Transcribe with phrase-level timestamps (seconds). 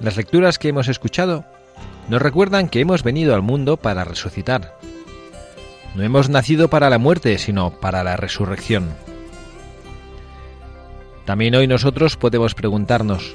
[0.00, 1.44] Las lecturas que hemos escuchado
[2.08, 4.78] nos recuerdan que hemos venido al mundo para resucitar.
[5.94, 8.90] No hemos nacido para la muerte, sino para la resurrección.
[11.24, 13.34] También hoy nosotros podemos preguntarnos,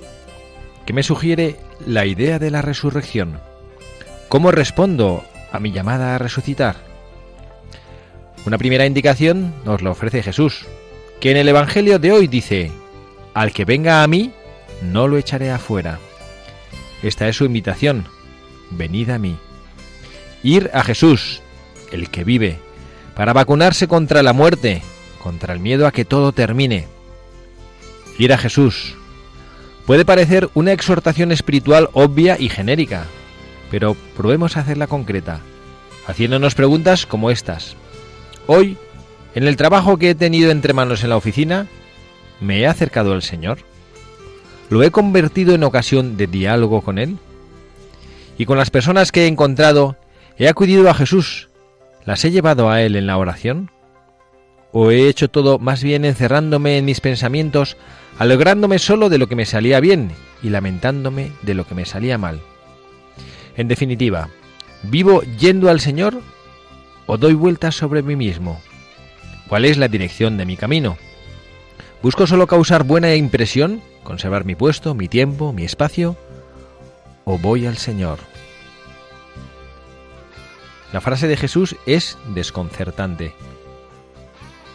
[0.85, 3.39] ¿qué me sugiere la idea de la resurrección?
[4.29, 6.77] ¿Cómo respondo a mi llamada a resucitar?
[8.45, 10.65] Una primera indicación nos la ofrece Jesús,
[11.19, 12.71] que en el Evangelio de hoy dice,
[13.33, 14.31] Al que venga a mí,
[14.81, 15.99] no lo echaré afuera.
[17.03, 18.05] Esta es su invitación.
[18.71, 19.35] Venid a mí.
[20.41, 21.41] Ir a Jesús,
[21.91, 22.59] el que vive,
[23.13, 24.81] para vacunarse contra la muerte,
[25.21, 26.87] contra el miedo a que todo termine.
[28.17, 28.95] Ir a Jesús.
[29.85, 33.05] Puede parecer una exhortación espiritual obvia y genérica,
[33.69, 35.41] pero probemos hacerla concreta,
[36.07, 37.75] haciéndonos preguntas como estas.
[38.47, 38.77] Hoy,
[39.35, 41.67] en el trabajo que he tenido entre manos en la oficina,
[42.39, 43.59] ¿me he acercado al Señor?
[44.73, 47.19] ¿Lo he convertido en ocasión de diálogo con Él?
[48.39, 49.97] Y con las personas que he encontrado,
[50.35, 51.47] ¿he acudido a Jesús?
[52.05, 53.69] ¿Las he llevado a Él en la oración?
[54.71, 57.77] ¿O he hecho todo más bien encerrándome en mis pensamientos,
[58.17, 60.09] alegrándome solo de lo que me salía bien
[60.41, 62.39] y lamentándome de lo que me salía mal?
[63.55, 64.29] En definitiva,
[64.81, 66.19] ¿vivo yendo al Señor
[67.05, 68.59] o doy vueltas sobre mí mismo?
[69.47, 70.97] ¿Cuál es la dirección de mi camino?
[72.01, 76.15] ¿Busco solo causar buena impresión, conservar mi puesto, mi tiempo, mi espacio?
[77.25, 78.19] ¿O voy al Señor?
[80.91, 83.33] La frase de Jesús es desconcertante.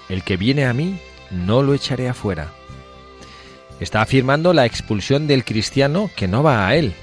[0.09, 0.99] El que viene a mí,
[1.31, 2.49] no lo echaré afuera.
[3.81, 6.95] Está afirmando la expulsión del cristiano que no va a él.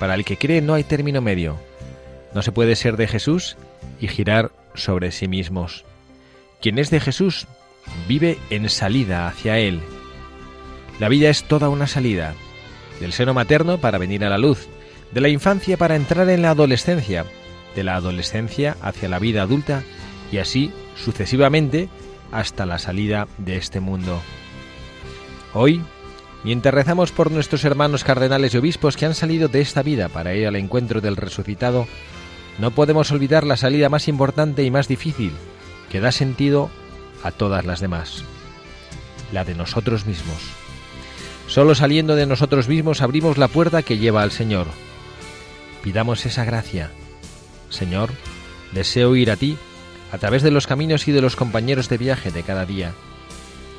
[0.00, 1.58] Para el que cree no hay término medio.
[2.34, 3.56] No se puede ser de Jesús
[4.00, 5.84] y girar sobre sí mismos.
[6.60, 7.46] Quien es de Jesús
[8.08, 9.80] vive en salida hacia Él.
[11.02, 12.36] La vida es toda una salida,
[13.00, 14.68] del seno materno para venir a la luz,
[15.10, 17.24] de la infancia para entrar en la adolescencia,
[17.74, 19.82] de la adolescencia hacia la vida adulta
[20.30, 21.88] y así sucesivamente
[22.30, 24.22] hasta la salida de este mundo.
[25.54, 25.82] Hoy,
[26.44, 30.36] mientras rezamos por nuestros hermanos cardenales y obispos que han salido de esta vida para
[30.36, 31.88] ir al encuentro del resucitado,
[32.60, 35.32] no podemos olvidar la salida más importante y más difícil,
[35.90, 36.70] que da sentido
[37.24, 38.22] a todas las demás,
[39.32, 40.61] la de nosotros mismos.
[41.52, 44.68] Solo saliendo de nosotros mismos abrimos la puerta que lleva al Señor.
[45.82, 46.90] Pidamos esa gracia.
[47.68, 48.08] Señor,
[48.72, 49.58] deseo ir a ti
[50.12, 52.94] a través de los caminos y de los compañeros de viaje de cada día.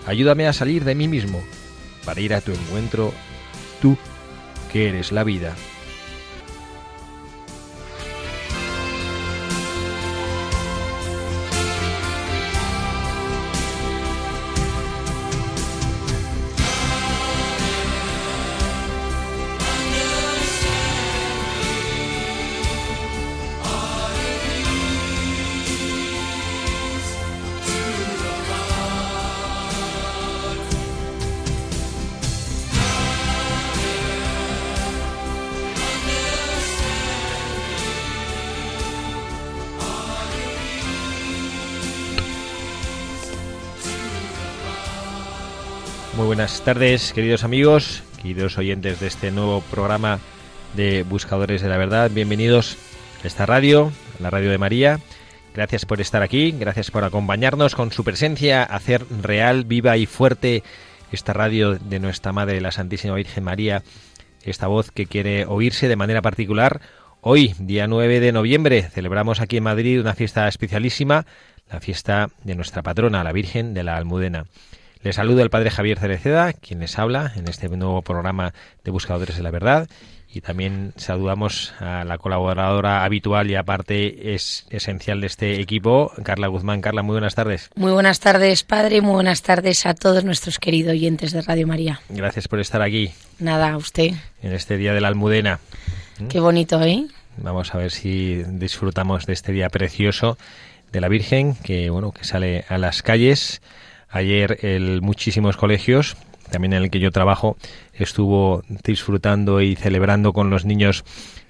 [0.05, 1.43] Ayúdame a salir de mí mismo
[2.05, 3.11] para ir a tu encuentro,
[3.81, 3.97] tú
[4.71, 5.55] que eres la vida.
[46.63, 50.19] Tardes, queridos amigos, queridos oyentes de este nuevo programa
[50.75, 52.09] de Buscadores de la Verdad.
[52.09, 52.77] Bienvenidos
[53.21, 55.01] a esta radio, la radio de María.
[55.53, 60.63] Gracias por estar aquí, gracias por acompañarnos con su presencia, hacer real, viva y fuerte
[61.11, 63.83] esta radio de nuestra Madre, la Santísima Virgen María,
[64.43, 66.79] esta voz que quiere oírse de manera particular
[67.25, 71.25] Hoy, día 9 de noviembre, celebramos aquí en Madrid una fiesta especialísima,
[71.71, 74.45] la fiesta de nuestra patrona, la Virgen de la Almudena.
[75.03, 78.53] Les saludo el Padre Javier Cereceda, quien les habla en este nuevo programa
[78.85, 79.89] de Buscadores de la Verdad.
[80.33, 86.47] Y también saludamos a la colaboradora habitual y aparte es esencial de este equipo, Carla
[86.47, 86.79] Guzmán.
[86.79, 87.69] Carla, muy buenas tardes.
[87.75, 91.99] Muy buenas tardes, padre, muy buenas tardes a todos nuestros queridos oyentes de Radio María.
[92.07, 93.11] Gracias por estar aquí.
[93.39, 94.11] Nada, a usted.
[94.41, 95.59] En este día de la Almudena.
[96.29, 97.07] Qué bonito, ¿eh?
[97.35, 100.37] Vamos a ver si disfrutamos de este día precioso
[100.93, 103.61] de la Virgen, que bueno, que sale a las calles.
[104.13, 106.15] Ayer el muchísimos colegios
[106.53, 107.57] también en el que yo trabajo,
[107.93, 111.03] estuvo disfrutando y celebrando con los niños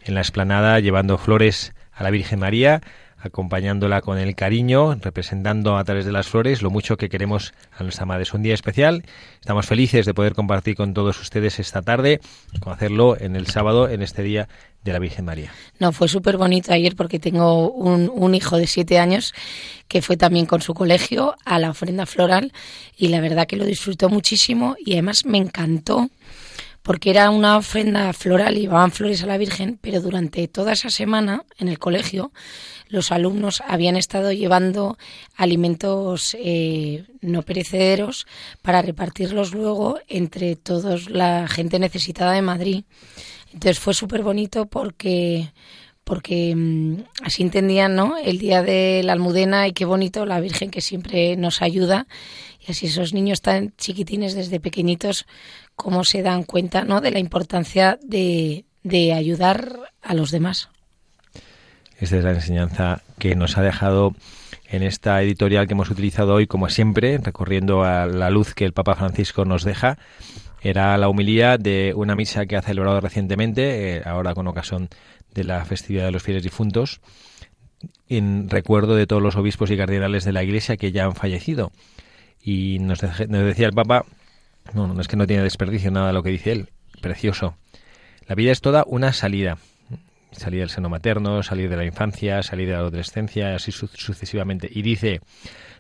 [0.06, 2.82] en la explanada, llevando flores a la Virgen María,
[3.24, 7.84] acompañándola con el cariño, representando a través de las flores lo mucho que queremos a
[7.84, 8.24] nuestra madre.
[8.24, 9.04] Es un día especial,
[9.40, 12.20] estamos felices de poder compartir con todos ustedes esta tarde,
[12.60, 14.50] con hacerlo en el sábado, en este día
[14.84, 15.54] de la Virgen María.
[15.80, 19.34] No, fue súper bonito ayer porque tengo un, un, hijo de siete años
[19.88, 22.52] que fue también con su colegio a la ofrenda floral
[22.98, 26.10] y la verdad que lo disfrutó muchísimo y además me encantó
[26.84, 30.90] porque era una ofrenda floral, y llevaban flores a la Virgen, pero durante toda esa
[30.90, 32.32] semana en el colegio
[32.90, 34.98] los alumnos habían estado llevando
[35.36, 38.28] alimentos eh, no perecederos
[38.62, 42.84] para repartirlos luego entre toda la gente necesitada de Madrid.
[43.54, 45.52] Entonces fue súper bonito porque
[46.04, 48.18] porque mm, así entendían ¿no?
[48.18, 52.08] el día de la almudena y qué bonito la Virgen que siempre nos ayuda
[52.66, 55.26] y así esos niños tan chiquitines desde pequeñitos
[55.76, 57.02] cómo se dan cuenta ¿no?
[57.02, 60.70] de la importancia de, de ayudar a los demás.
[62.00, 64.14] Esta es la enseñanza que nos ha dejado
[64.74, 68.74] en esta editorial que hemos utilizado hoy, como siempre, recorriendo a la luz que el
[68.74, 69.98] Papa Francisco nos deja.
[70.62, 74.90] Era la humilía de una misa que ha celebrado recientemente, eh, ahora con ocasión
[75.34, 77.02] de la festividad de los fieles difuntos,
[78.10, 81.72] en recuerdo de todos los obispos y cardenales de la Iglesia que ya han fallecido.
[82.42, 84.06] Y nos, nos decía el Papa
[84.74, 86.70] no, no es que no tiene desperdicio nada lo que dice él.
[87.02, 87.56] Precioso.
[88.28, 89.58] La vida es toda una salida.
[90.32, 94.68] Salir del seno materno, salir de la infancia, salir de la adolescencia, así sucesivamente.
[94.72, 95.22] Y dice,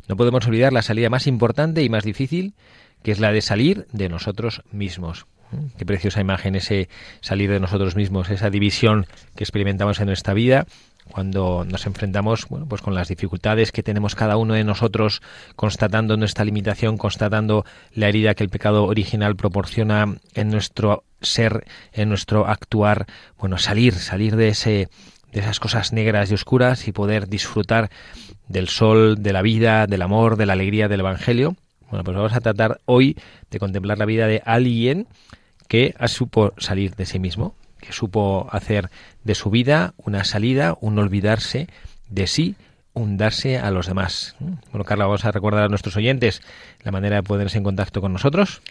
[0.07, 2.53] no podemos olvidar la salida más importante y más difícil,
[3.01, 5.25] que es la de salir de nosotros mismos.
[5.77, 6.89] Qué preciosa imagen ese
[7.21, 10.65] salir de nosotros mismos, esa división que experimentamos en nuestra vida
[11.11, 15.21] cuando nos enfrentamos bueno, pues con las dificultades que tenemos cada uno de nosotros,
[15.55, 22.09] constatando nuestra limitación, constatando la herida que el pecado original proporciona en nuestro ser, en
[22.09, 23.05] nuestro actuar,
[23.37, 24.89] bueno, salir, salir de ese
[25.31, 27.89] de esas cosas negras y oscuras y poder disfrutar
[28.47, 31.55] del sol, de la vida, del amor, de la alegría del evangelio.
[31.89, 33.17] Bueno, pues vamos a tratar hoy
[33.49, 35.07] de contemplar la vida de alguien
[35.67, 38.89] que ha supo salir de sí mismo, que supo hacer
[39.23, 41.67] de su vida una salida, un olvidarse
[42.09, 42.55] de sí,
[42.93, 44.35] un darse a los demás.
[44.71, 46.41] Bueno, Carla, vamos a recordar a nuestros oyentes
[46.83, 48.61] la manera de ponerse en contacto con nosotros.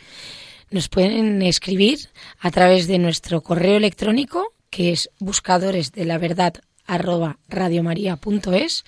[0.71, 1.99] Nos pueden escribir
[2.41, 6.55] a través de nuestro correo electrónico, que es buscadores de la verdad
[6.87, 8.85] arroba radiomaria.es,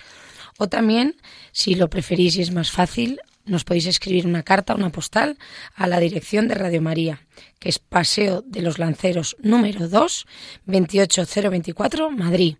[0.57, 1.15] o también,
[1.51, 5.37] si lo preferís y es más fácil, nos podéis escribir una carta, una postal,
[5.75, 7.21] a la dirección de Radio María,
[7.59, 10.25] que es Paseo de los Lanceros número 2,
[10.65, 12.55] 28024, Madrid.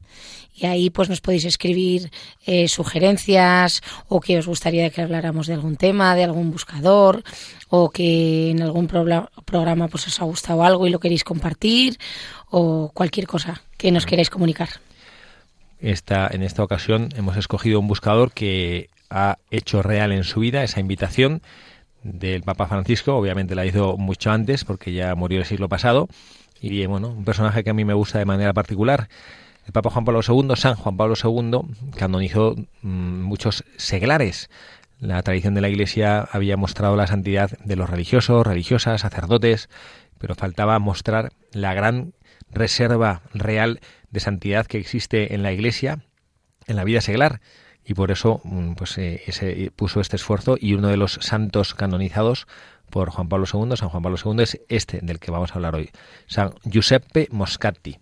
[0.54, 2.12] Y ahí pues nos podéis escribir
[2.46, 7.24] eh, sugerencias o que os gustaría que habláramos de algún tema, de algún buscador,
[7.68, 11.98] o que en algún programa pues os ha gustado algo y lo queréis compartir,
[12.50, 14.70] o cualquier cosa que nos queráis comunicar.
[15.80, 20.63] Esta, en esta ocasión hemos escogido un buscador que ha hecho real en su vida
[20.63, 21.41] esa invitación
[22.03, 26.07] del Papa Francisco, obviamente la hizo mucho antes porque ya murió el siglo pasado,
[26.62, 29.09] y bueno, un personaje que a mí me gusta de manera particular.
[29.65, 34.50] El Papa Juan Pablo II, San Juan Pablo II, canonizó mmm, muchos seglares.
[35.00, 39.69] La tradición de la Iglesia había mostrado la santidad de los religiosos, religiosas, sacerdotes,
[40.19, 42.13] pero faltaba mostrar la gran
[42.51, 43.81] reserva real
[44.12, 46.00] de santidad que existe en la Iglesia,
[46.67, 47.41] en la vida seglar
[47.86, 51.74] y por eso mm, pues eh, ese, puso este esfuerzo y uno de los santos
[51.74, 52.48] canonizados
[52.89, 55.75] por Juan Pablo II, San Juan Pablo II, es este del que vamos a hablar
[55.75, 55.89] hoy,
[56.27, 57.98] San Giuseppe Moscati.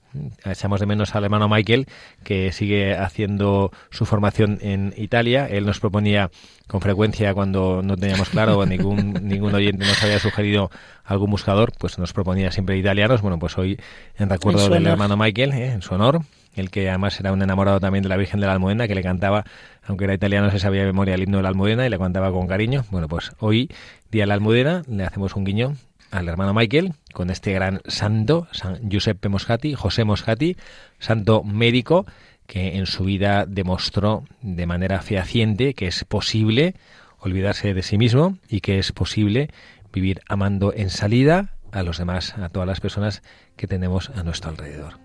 [0.45, 1.87] Echamos de menos al hermano Michael,
[2.23, 5.47] que sigue haciendo su formación en Italia.
[5.47, 6.29] Él nos proponía
[6.67, 10.69] con frecuencia, cuando no teníamos claro, o ningún, ningún oyente nos había sugerido
[11.03, 13.21] algún buscador, pues nos proponía siempre italianos.
[13.21, 13.79] Bueno, pues hoy,
[14.17, 15.71] en recuerdo en del hermano Michael, ¿eh?
[15.71, 16.21] en su honor,
[16.55, 19.03] el que además era un enamorado también de la Virgen de la Almudena, que le
[19.03, 19.43] cantaba,
[19.83, 22.31] aunque era italiano, se sabía de memoria el himno de la Almudena y le cantaba
[22.31, 22.85] con cariño.
[22.91, 23.69] Bueno, pues hoy,
[24.11, 25.75] día de la Almudena, le hacemos un guiño
[26.11, 30.55] al hermano Michael con este gran santo, San Giuseppe Moscati, José Moscati,
[30.99, 32.05] santo médico
[32.45, 36.75] que en su vida demostró de manera fehaciente que es posible
[37.19, 39.49] olvidarse de sí mismo y que es posible
[39.91, 43.23] vivir amando en salida a los demás, a todas las personas
[43.55, 45.02] que tenemos a nuestro alrededor.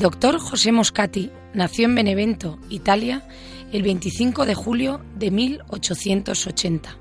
[0.00, 3.28] El doctor José Moscati nació en Benevento, Italia,
[3.70, 6.96] el 25 de julio de 1880.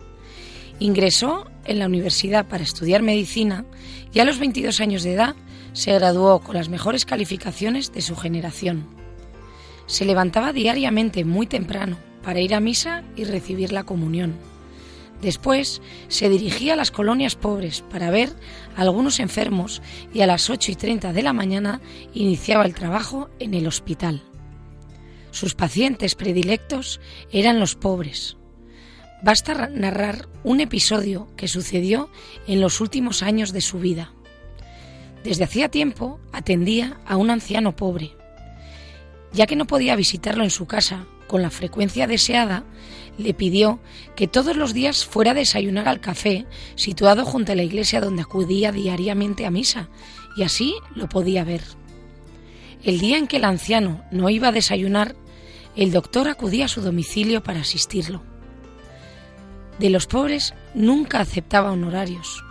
[0.79, 3.63] Ingresó en la universidad para estudiar medicina
[4.11, 5.37] y a los 22 años de edad
[5.71, 8.85] se graduó con las mejores calificaciones de su generación.
[9.85, 14.35] Se levantaba diariamente muy temprano para ir a misa y recibir la comunión.
[15.21, 18.29] Después se dirigía a las colonias pobres para ver
[18.77, 19.81] a algunos enfermos
[20.13, 21.81] y a las 8 y 30 de la mañana
[22.13, 24.23] iniciaba el trabajo en el hospital.
[25.31, 28.37] Sus pacientes predilectos eran los pobres.
[29.21, 32.09] Basta narrar un episodio que sucedió
[32.47, 34.13] en los últimos años de su vida.
[35.23, 38.11] Desde hacía tiempo atendía a un anciano pobre.
[39.33, 42.63] Ya que no podía visitarlo en su casa con la frecuencia deseada,
[43.19, 43.79] le pidió
[44.15, 46.45] que todos los días fuera a desayunar al café
[46.75, 49.89] situado junto a la iglesia donde acudía diariamente a misa,
[50.37, 51.61] y así lo podía ver.
[52.83, 55.15] El día en que el anciano no iba a desayunar,
[55.75, 58.23] el doctor acudía a su domicilio para asistirlo.
[59.79, 62.43] De los pobres nunca aceptaba honorarios,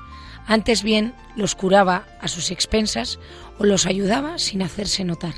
[0.47, 3.19] antes bien los curaba a sus expensas
[3.59, 5.35] o los ayudaba sin hacerse notar.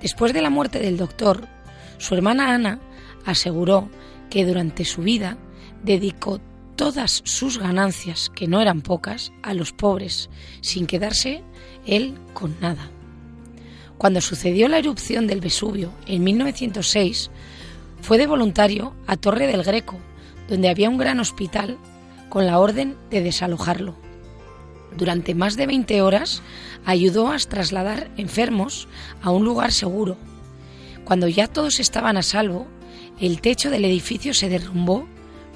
[0.00, 1.46] Después de la muerte del doctor,
[1.98, 2.80] su hermana Ana
[3.24, 3.88] aseguró
[4.28, 5.36] que durante su vida
[5.82, 6.40] dedicó
[6.76, 11.42] todas sus ganancias, que no eran pocas, a los pobres, sin quedarse
[11.86, 12.90] él con nada.
[13.98, 17.30] Cuando sucedió la erupción del Vesubio en 1906,
[18.00, 19.98] fue de voluntario a Torre del Greco,
[20.48, 21.76] donde había un gran hospital,
[22.30, 23.94] con la orden de desalojarlo.
[24.96, 26.42] Durante más de 20 horas
[26.86, 28.88] ayudó a trasladar enfermos
[29.20, 30.16] a un lugar seguro.
[31.04, 32.66] Cuando ya todos estaban a salvo,
[33.20, 35.06] el techo del edificio se derrumbó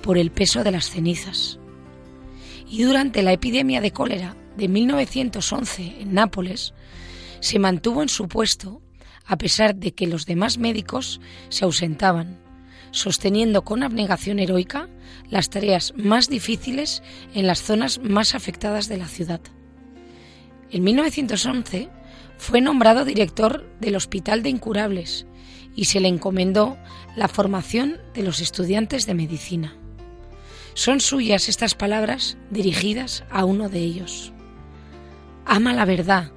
[0.03, 1.59] por el peso de las cenizas.
[2.69, 6.75] Y durante la epidemia de cólera de 1911 en Nápoles,
[7.41, 8.83] se mantuvo en su puesto
[9.27, 12.39] a pesar de que los demás médicos se ausentaban,
[12.91, 14.89] sosteniendo con abnegación heroica
[15.31, 17.03] las tareas más difíciles
[17.35, 19.41] en las zonas más afectadas de la ciudad.
[20.71, 21.89] En 1911
[22.37, 25.27] fue nombrado director del Hospital de Incurables
[25.75, 26.77] y se le encomendó
[27.17, 29.77] la formación de los estudiantes de medicina.
[30.75, 34.33] Son suyas estas palabras dirigidas a uno de ellos.
[35.47, 36.33] Ama la verdad,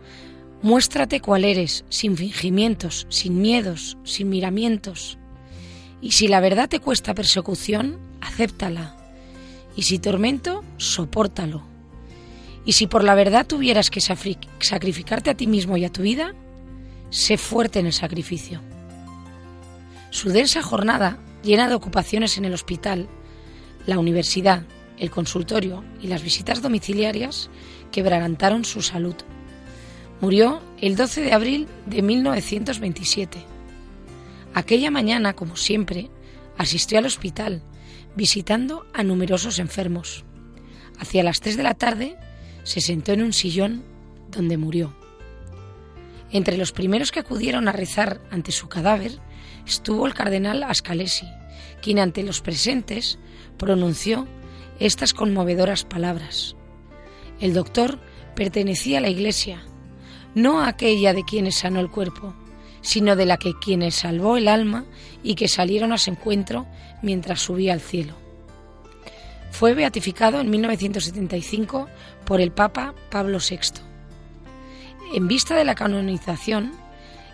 [0.62, 5.18] muéstrate cuál eres, sin fingimientos, sin miedos, sin miramientos.
[6.02, 8.96] Y si la verdad te cuesta persecución, acéptala.
[9.76, 11.64] Y si tormento, sopórtalo.
[12.66, 16.36] Y si por la verdad tuvieras que sacrificarte a ti mismo y a tu vida,
[17.10, 18.62] sé fuerte en el sacrificio.
[20.18, 23.08] Su densa jornada, llena de ocupaciones en el hospital,
[23.86, 24.64] la universidad,
[24.98, 27.52] el consultorio y las visitas domiciliarias,
[27.92, 29.14] quebrantaron su salud.
[30.20, 33.38] Murió el 12 de abril de 1927.
[34.56, 36.10] Aquella mañana, como siempre,
[36.58, 37.62] asistió al hospital,
[38.16, 40.26] visitando a numerosos enfermos.
[40.98, 42.18] Hacia las 3 de la tarde
[42.64, 43.84] se sentó en un sillón
[44.32, 44.96] donde murió.
[46.32, 49.22] Entre los primeros que acudieron a rezar ante su cadáver
[49.66, 51.28] estuvo el cardenal Ascalesi,
[51.82, 53.20] quien ante los presentes
[53.58, 54.28] pronunció
[54.80, 56.56] estas conmovedoras palabras.
[57.40, 58.00] El doctor
[58.36, 59.62] pertenecía a la Iglesia,
[60.36, 62.34] no a aquella de quienes sanó el cuerpo,
[62.82, 64.86] sino de la que quienes salvó el alma
[65.24, 66.68] y que salieron a su encuentro
[67.02, 68.14] mientras subía al cielo.
[69.52, 71.88] Fue beatificado en 1975
[72.26, 73.82] por el Papa Pablo VI.
[75.16, 76.74] En vista de la canonización,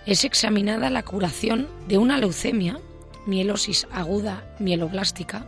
[0.06, 2.80] es examinada la curación de una leucemia,
[3.26, 5.46] mielosis aguda mieloblástica,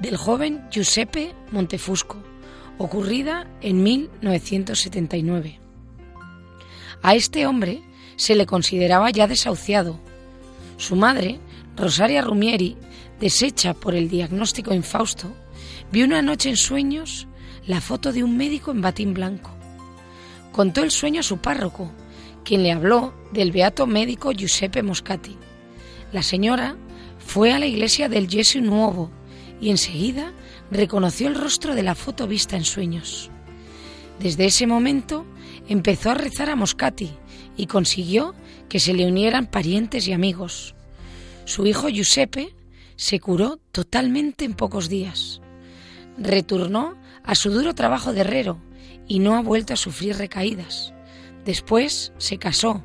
[0.00, 2.22] del joven Giuseppe Montefusco,
[2.78, 5.60] ocurrida en 1979.
[7.02, 7.82] A este hombre
[8.16, 10.00] se le consideraba ya desahuciado.
[10.76, 11.38] Su madre,
[11.76, 12.76] Rosaria Rumieri,
[13.20, 15.32] deshecha por el diagnóstico infausto,
[15.92, 17.28] vio una noche en sueños
[17.66, 19.50] la foto de un médico en batín blanco.
[20.52, 21.92] contó el sueño a su párroco,
[22.44, 25.36] quien le habló del beato médico Giuseppe Moscati.
[26.12, 26.76] La señora
[27.18, 29.10] fue a la iglesia del Gesù Nuovo
[29.60, 30.32] y enseguida
[30.70, 33.30] reconoció el rostro de la foto vista en sueños.
[34.20, 35.26] Desde ese momento
[35.68, 37.10] empezó a rezar a Moscati
[37.56, 38.34] y consiguió
[38.68, 40.74] que se le unieran parientes y amigos.
[41.44, 42.54] Su hijo Giuseppe
[42.96, 45.40] se curó totalmente en pocos días.
[46.16, 48.58] Retornó a su duro trabajo de herrero
[49.08, 50.93] y no ha vuelto a sufrir recaídas.
[51.44, 52.82] Después se casó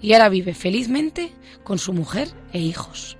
[0.00, 1.32] y ahora vive felizmente
[1.64, 3.16] con su mujer e hijos.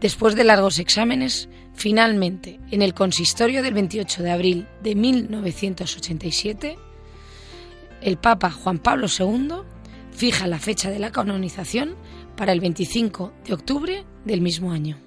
[0.00, 6.76] Después de largos exámenes, finalmente, en el consistorio del 28 de abril de 1987,
[8.02, 9.62] el Papa Juan Pablo II
[10.10, 11.96] fija la fecha de la canonización
[12.36, 14.98] para el 25 de octubre del mismo año.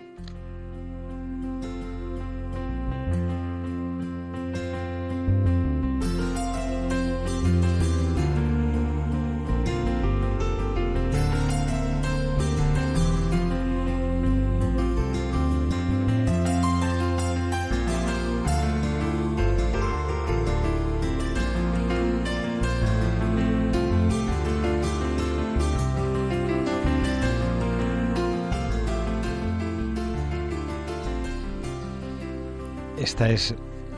[33.18, 33.56] Esta es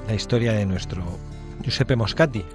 [0.08, 1.03] la historia de nuestro
[1.62, 2.45] Giuseppe Moscati,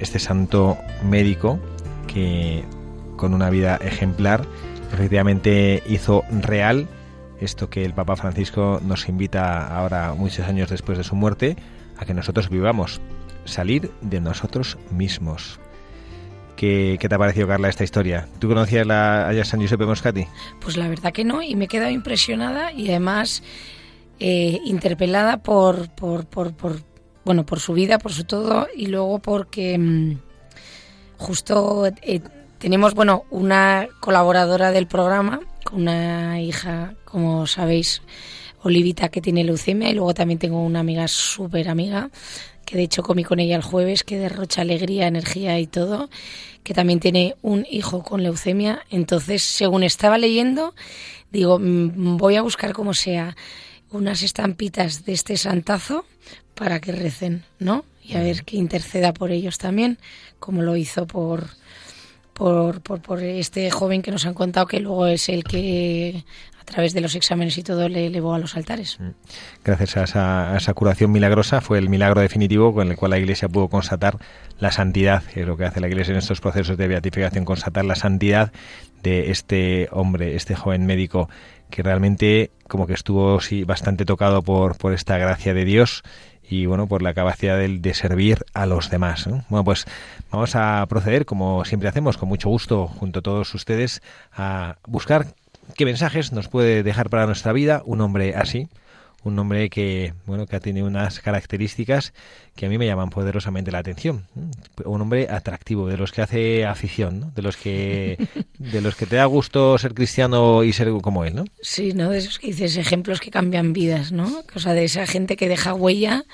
[0.00, 1.58] este santo médico
[2.06, 2.62] que
[3.16, 4.44] con una vida ejemplar
[4.92, 6.88] efectivamente hizo real
[7.40, 11.56] esto que el Papa Francisco nos invita ahora, muchos años después de su muerte,
[11.96, 13.00] a que nosotros vivamos,
[13.46, 15.58] salir de nosotros mismos.
[16.54, 18.28] ¿Qué, te ha parecido, Carla, esta historia?
[18.40, 20.26] ¿Tú conocías la, a San Giuseppe Moscati?
[20.60, 23.42] Pues la verdad que no, y me he quedado impresionada y además
[24.20, 26.26] eh, interpelada por, por,
[27.24, 30.18] bueno, por su vida, por su todo, y luego porque mm,
[31.16, 32.20] justo eh,
[32.58, 38.02] tenemos, bueno, una colaboradora del programa, con una hija, como sabéis,
[38.62, 42.10] Olivita, que tiene leucemia, y luego también tengo una amiga súper amiga,
[42.64, 46.10] que de hecho comí con ella el jueves, que derrocha alegría, energía y todo,
[46.64, 48.84] que también tiene un hijo con leucemia.
[48.90, 50.74] Entonces, según estaba leyendo,
[51.30, 53.36] digo, mm, voy a buscar como sea
[53.90, 56.04] unas estampitas de este santazo
[56.54, 57.84] para que recen, ¿no?
[58.02, 59.98] Y a ver que interceda por ellos también,
[60.38, 61.46] como lo hizo por,
[62.32, 66.24] por, por, por este joven que nos han contado que luego es el que
[66.60, 68.98] a través de los exámenes y todo le elevó a los altares.
[69.64, 73.18] Gracias a esa, a esa, curación milagrosa fue el milagro definitivo con el cual la
[73.18, 74.18] Iglesia pudo constatar
[74.58, 77.84] la santidad, que es lo que hace la Iglesia en estos procesos de beatificación, constatar
[77.84, 78.52] la santidad
[79.02, 81.28] de este hombre, este joven médico
[81.70, 86.02] que realmente como que estuvo bastante tocado por, por esta gracia de Dios
[86.48, 89.26] y bueno, por la capacidad de, servir a los demás.
[89.26, 89.44] ¿no?
[89.48, 89.84] Bueno, pues
[90.30, 94.02] vamos a proceder, como siempre hacemos, con mucho gusto, junto a todos ustedes,
[94.32, 95.26] a buscar
[95.76, 98.68] qué mensajes nos puede dejar para nuestra vida un hombre así,
[99.24, 102.12] un hombre que bueno que tiene unas características
[102.54, 104.26] que a mí me llaman poderosamente la atención
[104.84, 107.32] un hombre atractivo de los que hace afición ¿no?
[107.34, 108.16] de los que
[108.58, 112.10] de los que te da gusto ser cristiano y ser como él no sí no
[112.10, 115.48] de esos que dices ejemplos que cambian vidas no o sea de esa gente que
[115.48, 116.24] deja huella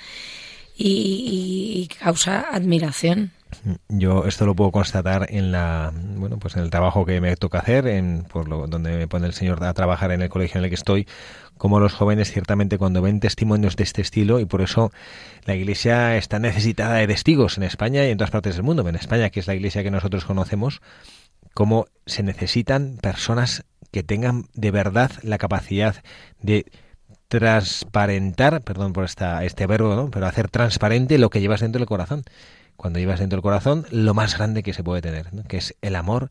[0.76, 3.32] y, y causa admiración
[3.88, 7.58] yo esto lo puedo constatar en la bueno pues en el trabajo que me toca
[7.58, 10.64] hacer en por lo donde me pone el señor a trabajar en el colegio en
[10.64, 11.06] el que estoy
[11.56, 14.92] como los jóvenes ciertamente cuando ven testimonios de este estilo y por eso
[15.44, 18.96] la iglesia está necesitada de testigos en España y en todas partes del mundo en
[18.96, 20.80] España que es la iglesia que nosotros conocemos
[21.54, 26.02] cómo se necesitan personas que tengan de verdad la capacidad
[26.40, 26.66] de
[27.28, 30.10] transparentar, perdón por esta, este verbo, ¿no?
[30.10, 32.24] pero hacer transparente lo que llevas dentro del corazón
[32.76, 35.96] cuando llevas dentro del corazón lo más grande que se puede tener, que es el
[35.96, 36.30] amor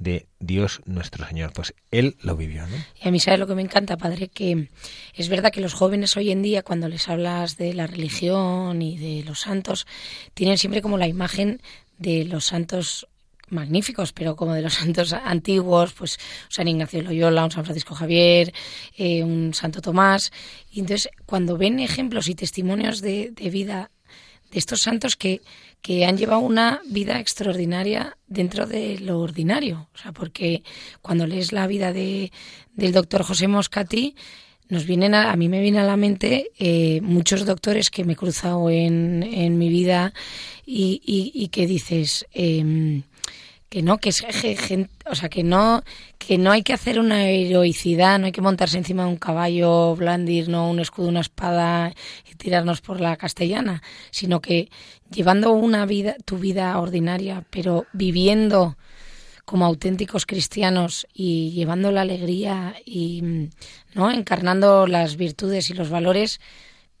[0.00, 1.52] de Dios nuestro Señor.
[1.52, 2.66] Pues Él lo vivió.
[2.66, 2.76] ¿no?
[3.00, 4.68] Y a mí sabe lo que me encanta, Padre, que
[5.14, 8.96] es verdad que los jóvenes hoy en día, cuando les hablas de la religión y
[8.96, 9.86] de los santos,
[10.34, 11.60] tienen siempre como la imagen
[11.98, 13.06] de los santos
[13.50, 18.52] magníficos, pero como de los santos antiguos, pues San Ignacio Loyola, un San Francisco Javier,
[18.96, 20.32] eh, un Santo Tomás.
[20.72, 23.90] Y entonces, cuando ven ejemplos y testimonios de vida
[24.50, 25.40] de estos santos que,
[25.82, 29.88] que han llevado una vida extraordinaria dentro de lo ordinario.
[29.94, 30.62] O sea, porque
[31.02, 32.32] cuando lees la vida de,
[32.74, 34.14] del doctor José Moscati,
[34.68, 38.12] nos vienen a, a mí me viene a la mente eh, muchos doctores que me
[38.12, 40.12] he cruzado en, en mi vida
[40.64, 43.02] y, y, y que dices, eh,
[43.70, 44.24] que no, que es
[45.06, 45.84] o sea, que no,
[46.18, 49.94] que no hay que hacer una heroicidad, no hay que montarse encima de un caballo,
[49.94, 51.94] blandir, no un escudo, una espada
[52.40, 54.70] tirarnos por la castellana, sino que
[55.10, 58.76] llevando una vida, tu vida ordinaria, pero viviendo
[59.44, 63.50] como auténticos cristianos y llevando la alegría y
[63.94, 66.40] no encarnando las virtudes y los valores,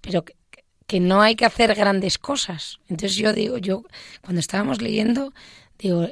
[0.00, 2.80] pero que, no hay que hacer grandes cosas.
[2.88, 3.84] Entonces yo digo, yo
[4.20, 5.32] cuando estábamos leyendo,
[5.78, 6.08] digo,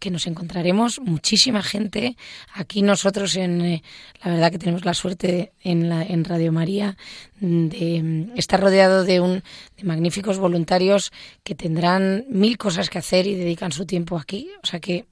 [0.00, 2.16] que nos encontraremos muchísima gente
[2.52, 3.82] aquí nosotros en eh,
[4.24, 6.96] la verdad que tenemos la suerte en la en Radio María
[7.40, 9.42] de mm, estar rodeado de un
[9.76, 11.12] de magníficos voluntarios
[11.44, 14.50] que tendrán mil cosas que hacer y dedican su tiempo aquí.
[14.62, 15.06] O sea que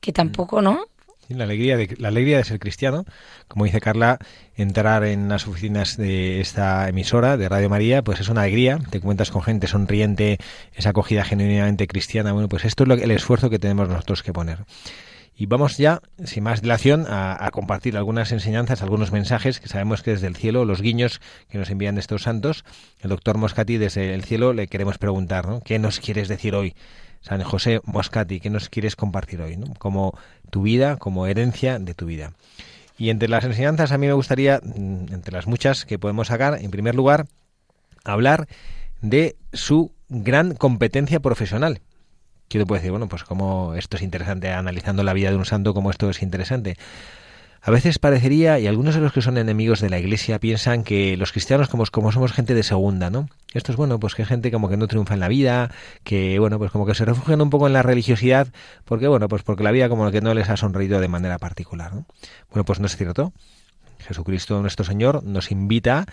[0.00, 0.86] que tampoco no
[1.28, 3.04] la alegría, de, la alegría de ser cristiano,
[3.48, 4.18] como dice Carla,
[4.56, 9.00] entrar en las oficinas de esta emisora de Radio María, pues es una alegría, te
[9.00, 10.38] cuentas con gente sonriente,
[10.74, 14.32] esa acogida genuinamente cristiana, bueno, pues esto es lo, el esfuerzo que tenemos nosotros que
[14.32, 14.58] poner.
[15.36, 20.12] Y vamos ya, sin más dilación, a, compartir algunas enseñanzas, algunos mensajes que sabemos que
[20.12, 22.64] desde el cielo, los guiños que nos envían estos santos,
[23.00, 25.60] el doctor Moscati desde el cielo le queremos preguntar, ¿no?
[25.60, 26.74] ¿Qué nos quieres decir hoy?
[27.20, 29.56] San José Moscati, ¿qué nos quieres compartir hoy?
[29.56, 29.72] ¿no?
[29.78, 30.16] Como
[30.50, 32.32] tu vida, como herencia de tu vida.
[32.98, 36.58] Y entre las enseñanzas a mí me gustaría, mm, entre las muchas que podemos sacar,
[36.60, 37.26] en primer lugar,
[38.04, 38.46] hablar
[39.00, 41.80] de su gran competencia profesional.
[42.48, 45.90] Quiero decir, bueno, pues como esto es interesante, analizando la vida de un santo, como
[45.90, 46.76] esto es interesante.
[47.66, 51.16] A veces parecería, y algunos de los que son enemigos de la Iglesia piensan que
[51.16, 53.26] los cristianos como, como somos gente de segunda, ¿no?
[53.54, 55.70] Esto es bueno, pues que gente como que no triunfa en la vida,
[56.02, 58.48] que bueno, pues como que se refugian un poco en la religiosidad,
[58.84, 61.94] porque bueno, pues porque la vida como que no les ha sonreído de manera particular,
[61.94, 62.04] ¿no?
[62.50, 63.32] Bueno, pues no es cierto.
[63.98, 66.04] Jesucristo nuestro Señor nos invita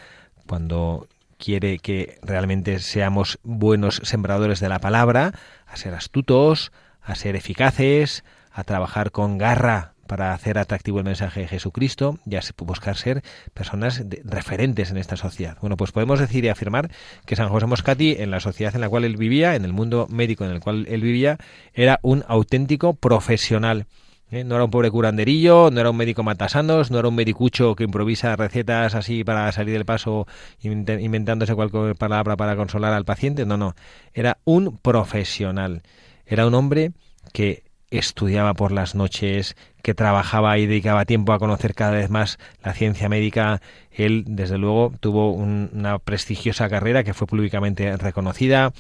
[0.48, 1.10] cuando
[1.42, 5.34] quiere que realmente seamos buenos sembradores de la palabra,
[5.66, 8.24] a ser astutos, a ser eficaces,
[8.54, 13.24] a trabajar con garra para hacer atractivo el mensaje de Jesucristo y a buscar ser
[13.54, 15.58] personas referentes en esta sociedad.
[15.62, 16.92] Bueno, pues podemos decir y afirmar
[17.26, 20.08] que San José Moscati, en la sociedad en la cual él vivía, en el mundo
[20.10, 21.38] médico en el cual él vivía,
[21.74, 23.88] era un auténtico profesional.
[24.32, 24.44] ¿Eh?
[24.44, 27.84] No era un pobre curanderillo, no era un médico matasanos, no era un medicucho que
[27.84, 30.28] improvisa recetas así para salir del paso
[30.62, 33.46] inventándose cualquier palabra para consolar al paciente.
[33.46, 33.76] No, no.
[34.14, 35.84] Era un profesional.
[36.26, 36.94] Era un hombre
[37.34, 42.40] que estudiaba por las noches, que trabajaba y dedicaba tiempo a conocer cada vez más
[42.64, 43.62] la ciencia médica.
[43.92, 48.72] Él, desde luego, tuvo una prestigiosa carrera que fue públicamente reconocida.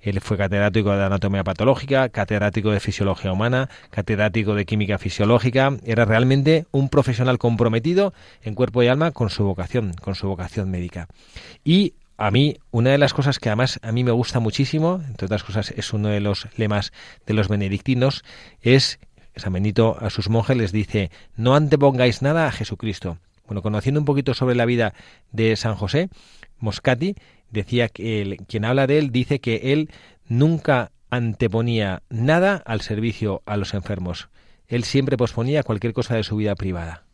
[0.00, 5.76] Él fue catedrático de anatomía patológica, catedrático de fisiología humana, catedrático de química fisiológica.
[5.84, 10.70] Era realmente un profesional comprometido en cuerpo y alma con su vocación, con su vocación
[10.70, 11.08] médica.
[11.64, 15.24] Y a mí, una de las cosas que además a mí me gusta muchísimo, entre
[15.24, 16.92] otras cosas es uno de los lemas
[17.24, 18.24] de los benedictinos,
[18.60, 19.00] es
[19.36, 23.16] San Benito a sus monjes les dice, no antepongáis nada a Jesucristo.
[23.46, 24.92] Bueno, conociendo un poquito sobre la vida
[25.32, 26.10] de San José,
[26.58, 27.16] Moscati
[27.48, 29.88] decía que quien habla de él dice que él
[30.28, 34.28] nunca anteponía nada al servicio a los enfermos.
[34.68, 37.04] Él siempre posponía cualquier cosa de su vida privada.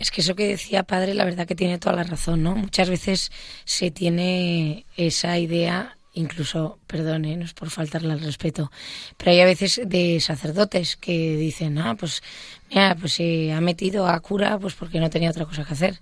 [0.00, 2.56] Es que eso que decía padre, la verdad que tiene toda la razón, ¿no?
[2.56, 3.30] Muchas veces
[3.66, 8.72] se tiene esa idea, incluso, es por faltarle al respeto,
[9.18, 12.22] pero hay a veces de sacerdotes que dicen, ah, pues,
[12.70, 16.00] mira, pues se ha metido a cura pues porque no tenía otra cosa que hacer.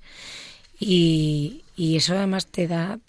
[0.79, 3.01] Y, eso además te da,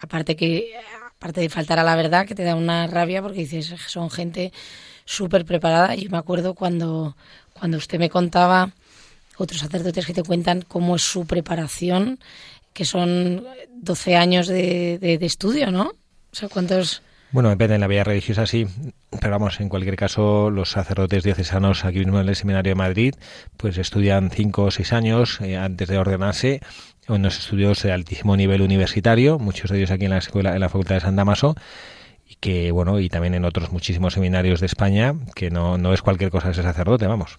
[0.00, 0.72] aparte que,
[1.18, 4.54] aparte de faltar a la verdad, que te da una rabia porque dices, son gente
[5.04, 5.94] súper preparada.
[5.96, 7.14] Yo me acuerdo cuando,
[7.52, 8.72] cuando usted me contaba
[9.38, 12.18] otros sacerdotes que te cuentan cómo es su preparación,
[12.72, 13.44] que son
[13.82, 15.92] 12 años de, de, estudio, ¿no?
[16.32, 17.02] O sea, ¿cuántos...?
[17.30, 18.66] Bueno, depende en la vida religiosa, sí,
[19.20, 23.14] pero vamos, en cualquier caso, los sacerdotes diocesanos aquí mismo en el Seminario de Madrid,
[23.58, 26.60] pues estudian cinco o seis años eh, antes de ordenarse
[27.06, 30.60] en unos estudios de altísimo nivel universitario, muchos de ellos aquí en la escuela, en
[30.60, 31.54] la Facultad de San Damaso,
[32.26, 36.00] y que, bueno, y también en otros muchísimos seminarios de España, que no, no es
[36.00, 37.38] cualquier cosa ese sacerdote, vamos.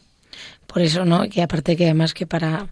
[0.68, 1.28] Por eso, ¿no?
[1.30, 2.68] Que aparte que además que para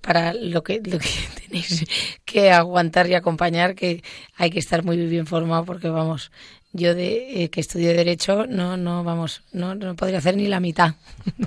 [0.00, 1.08] para lo que lo que
[1.46, 1.84] tenéis
[2.24, 4.02] que aguantar y acompañar que
[4.36, 6.30] hay que estar muy bien formado porque vamos
[6.72, 10.60] yo de eh, que estudio derecho no no vamos no, no podría hacer ni la
[10.60, 10.94] mitad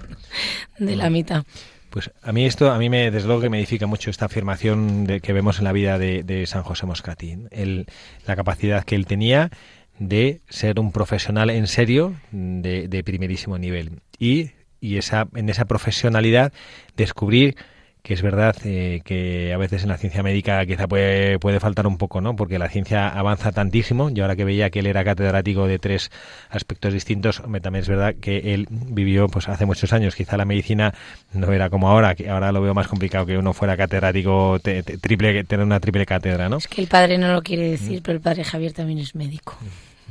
[0.79, 1.43] de la mitad.
[1.89, 5.05] Pues a mí esto, a mí me, desde luego que me edifica mucho esta afirmación
[5.05, 7.87] de, que vemos en la vida de, de San José Moscati, el,
[8.27, 9.49] la capacidad que él tenía
[9.97, 14.01] de ser un profesional en serio de, de primerísimo nivel.
[14.19, 14.51] Y
[14.81, 16.53] y esa, en esa profesionalidad
[16.95, 17.55] descubrir
[18.01, 21.85] que es verdad eh, que a veces en la ciencia médica quizá puede, puede faltar
[21.85, 22.35] un poco, ¿no?
[22.35, 26.09] Porque la ciencia avanza tantísimo y ahora que veía que él era catedrático de tres
[26.49, 30.93] aspectos distintos, también es verdad que él vivió pues hace muchos años, quizá la medicina
[31.33, 35.43] no era como ahora, que ahora lo veo más complicado que uno fuera catedrático triple
[35.43, 36.57] tener una triple cátedra, ¿no?
[36.57, 38.03] Es que el padre no lo quiere decir, mm.
[38.03, 39.57] pero el padre Javier también es médico.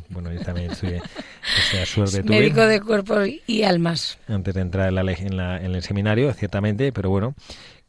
[0.09, 1.01] Bueno, yo también estoy
[1.85, 3.17] suerte Médico de cuerpo
[3.47, 4.19] y almas.
[4.27, 7.35] Antes de entrar en, la, en, la, en el seminario, ciertamente, pero bueno,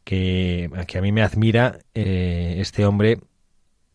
[0.04, 3.18] que, que a mí me admira eh, este hombre,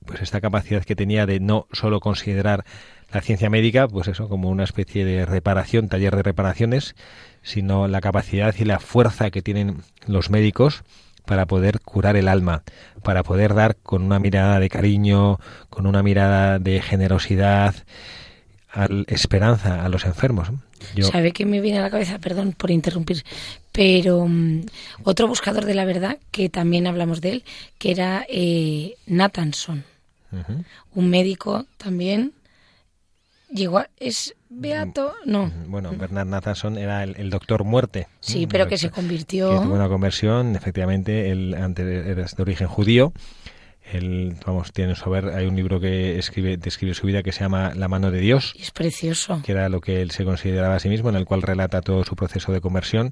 [0.05, 2.65] pues esta capacidad que tenía de no solo considerar
[3.11, 6.95] la ciencia médica, pues eso, como una especie de reparación, taller de reparaciones,
[7.43, 10.83] sino la capacidad y la fuerza que tienen los médicos
[11.25, 12.63] para poder curar el alma,
[13.03, 17.75] para poder dar con una mirada de cariño, con una mirada de generosidad,
[19.07, 20.49] esperanza a los enfermos.
[21.01, 22.19] ¿Sabe qué me viene a la cabeza?
[22.19, 23.23] Perdón por interrumpir.
[23.71, 24.65] Pero mm,
[25.03, 27.43] otro buscador de la verdad, que también hablamos de él,
[27.77, 29.83] que era eh, Nathanson.
[30.93, 32.33] Un médico también.
[33.49, 35.13] Llegó ¿Es beato?
[35.25, 35.51] No.
[35.67, 38.07] Bueno, Bernard Nathanson era el, doctor muerte.
[38.19, 39.61] Sí, pero que se convirtió...
[39.61, 43.13] tuvo una conversión, efectivamente, él antes era de origen judío
[43.91, 47.73] él, vamos, tiene saber, hay un libro que escribe, describe su vida que se llama
[47.75, 48.53] La mano de Dios.
[48.59, 49.41] Es precioso.
[49.45, 52.03] Que era lo que él se consideraba a sí mismo, en el cual relata todo
[52.03, 53.11] su proceso de conversión.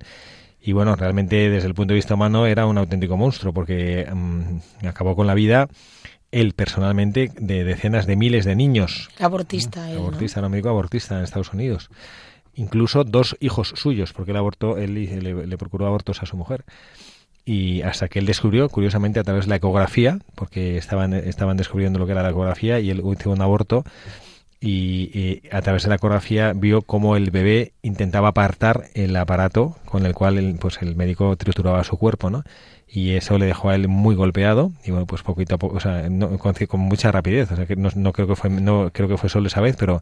[0.62, 4.88] Y bueno, realmente desde el punto de vista humano era un auténtico monstruo, porque mm,
[4.88, 5.67] acabó con la vida
[6.34, 9.10] él personalmente de decenas de miles de niños.
[9.19, 10.50] Abortista, él, Abortista, ¿no?
[10.50, 11.89] médico abortista en Estados Unidos.
[12.56, 16.65] Incluso dos hijos suyos, porque él abortó, él le procuró abortos a su mujer
[17.46, 22.00] y hasta que él descubrió, curiosamente a través de la ecografía, porque estaban, estaban descubriendo
[22.00, 23.84] lo que era la ecografía y él hizo un aborto
[24.65, 30.06] y, a través de la ecografía vio cómo el bebé intentaba apartar el aparato con
[30.06, 32.43] el cual el, pues el médico trituraba su cuerpo, ¿no?
[32.88, 35.80] Y eso le dejó a él muy golpeado y bueno, pues poquito a poco, o
[35.80, 39.17] sea, con, mucha rapidez, o sea, que no, no, creo que fue no creo que
[39.17, 40.02] fue solo esa vez, pero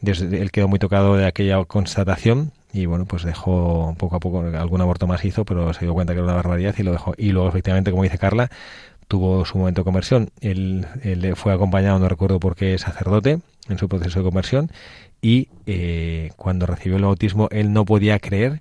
[0.00, 4.40] desde, él quedó muy tocado de aquella constatación y bueno, pues dejó poco a poco,
[4.40, 7.14] algún aborto más hizo, pero se dio cuenta que era una barbaridad y lo dejó.
[7.16, 8.50] Y luego, efectivamente, como dice Carla,
[9.08, 10.30] tuvo su momento de conversión.
[10.40, 14.70] Él, él fue acompañado, no recuerdo por qué, sacerdote en su proceso de conversión
[15.24, 18.60] y eh, cuando recibió el bautismo él no podía creer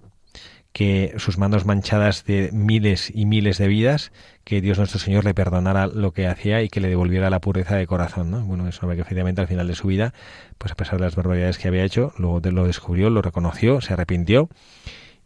[0.71, 4.11] que sus manos manchadas de miles y miles de vidas,
[4.43, 7.75] que Dios nuestro Señor le perdonara lo que hacía y que le devolviera la pureza
[7.75, 8.41] de corazón, ¿no?
[8.41, 10.13] Bueno, es que efectivamente al final de su vida,
[10.57, 13.93] pues a pesar de las barbaridades que había hecho, luego lo descubrió, lo reconoció, se
[13.93, 14.49] arrepintió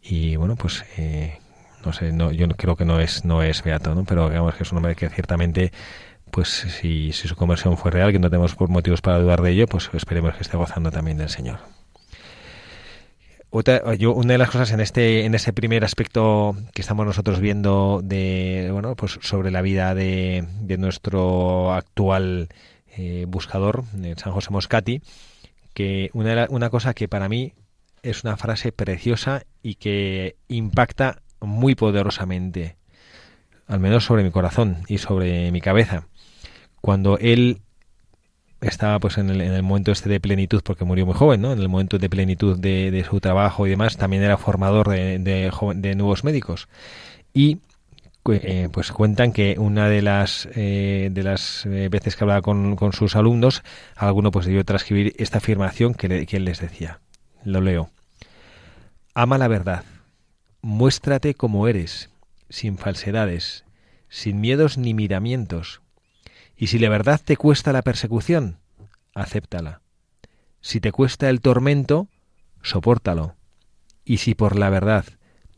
[0.02, 1.38] y bueno, pues eh,
[1.84, 4.04] no sé, no, yo creo que no es no es beato, ¿no?
[4.04, 5.72] Pero digamos que es un hombre que ciertamente
[6.30, 9.66] pues si, si su conversión fue real, que no tenemos motivos para dudar de ello,
[9.66, 11.58] pues esperemos que esté gozando también del Señor
[13.98, 18.00] yo, una de las cosas en este, en ese primer aspecto que estamos nosotros viendo
[18.02, 22.48] de, bueno, pues sobre la vida de, de nuestro actual
[22.96, 23.84] eh, buscador,
[24.16, 25.00] San José Moscati,
[25.72, 27.54] que una, una cosa que para mí
[28.02, 32.76] es una frase preciosa y que impacta muy poderosamente,
[33.66, 36.06] al menos sobre mi corazón y sobre mi cabeza.
[36.80, 37.60] Cuando él
[38.60, 41.52] estaba pues en el, en el, momento este de plenitud porque murió muy joven, ¿no?
[41.52, 45.94] En el momento de plenitud de, su trabajo y demás, también era formador de, de,
[45.94, 46.68] nuevos médicos.
[47.32, 47.58] Y
[48.30, 52.76] eh, pues cuentan que una de las eh, de las eh, veces que hablaba con,
[52.92, 53.62] sus alumnos,
[53.96, 57.00] alguno pues debió transcribir esta afirmación que, que él les decía.
[57.44, 57.90] Lo leo.
[59.14, 59.84] Ama la verdad.
[60.60, 62.10] Muéstrate como eres,
[62.48, 63.64] sin falsedades,
[64.08, 65.80] sin miedos ni miramientos
[66.58, 68.58] y si la verdad te cuesta la persecución,
[69.14, 69.80] acéptala.
[70.60, 72.08] Si te cuesta el tormento,
[72.62, 73.36] sopórtalo.
[74.04, 75.04] Y si por la verdad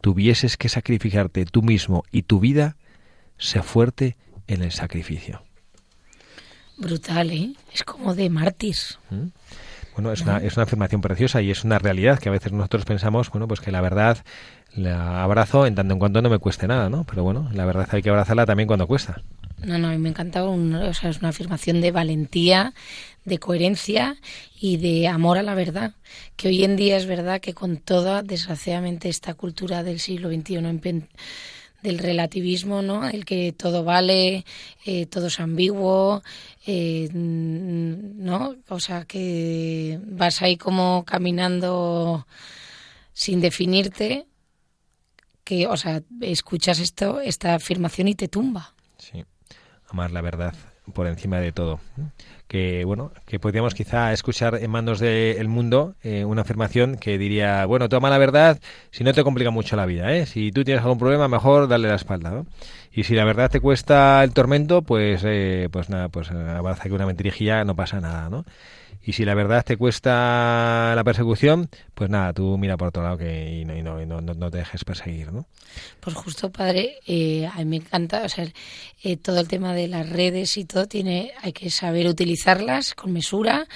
[0.03, 2.77] tuvieses que sacrificarte tú mismo y tu vida,
[3.39, 5.43] sé fuerte en el sacrificio.
[6.77, 7.55] Brutal, ¿eh?
[7.73, 8.77] Es como de mártir.
[9.09, 9.29] ¿Mm?
[9.95, 12.85] Bueno, es una, es una afirmación preciosa y es una realidad que a veces nosotros
[12.85, 14.19] pensamos, bueno, pues que la verdad
[14.75, 17.05] la abrazo en tanto en cuanto no me cueste nada, ¿no?
[17.05, 19.23] Pero bueno, la verdad hay que abrazarla también cuando cuesta.
[19.65, 22.73] No, no, me encantaba, o sea, es una afirmación de valentía,
[23.25, 24.17] de coherencia
[24.59, 25.93] y de amor a la verdad,
[26.37, 31.09] que hoy en día es verdad que con toda, desgraciadamente, esta cultura del siglo XXI
[31.83, 33.09] del relativismo, ¿no?
[33.09, 34.45] El que todo vale,
[34.85, 36.23] eh, todo es ambiguo,
[36.67, 38.57] eh, ¿no?
[38.69, 42.27] O sea, que vas ahí como caminando
[43.13, 44.27] sin definirte,
[45.45, 48.75] que, o sea, escuchas esto, esta afirmación y te tumba.
[48.99, 49.25] Sí
[49.91, 50.55] amar la verdad.
[50.91, 51.81] Por encima de todo.
[52.47, 57.65] Que bueno, que podríamos quizá escuchar en manos del mundo eh, una afirmación que diría,
[57.67, 58.59] bueno, toma la verdad
[58.91, 60.27] si no te complica mucho la vida, ¿eh?
[60.27, 62.47] Si tú tienes algún problema, mejor darle la espalda, ¿no?
[62.93, 66.93] Y si la verdad te cuesta el tormento, pues, eh, pues nada, pues avanza que
[66.93, 68.45] una mentirijilla no pasa nada, ¿no?
[69.03, 73.17] Y si la verdad te cuesta la persecución, pues nada, tú mira por otro lado
[73.17, 75.47] que, y, no, y no, no, no, te dejes perseguir, ¿no?
[76.01, 78.47] Pues justo, padre, eh, a mí me encanta, o sea,
[79.03, 83.13] eh, todo el tema de las redes y todo, tiene, hay que saber utilizarlas con
[83.13, 83.67] mesura,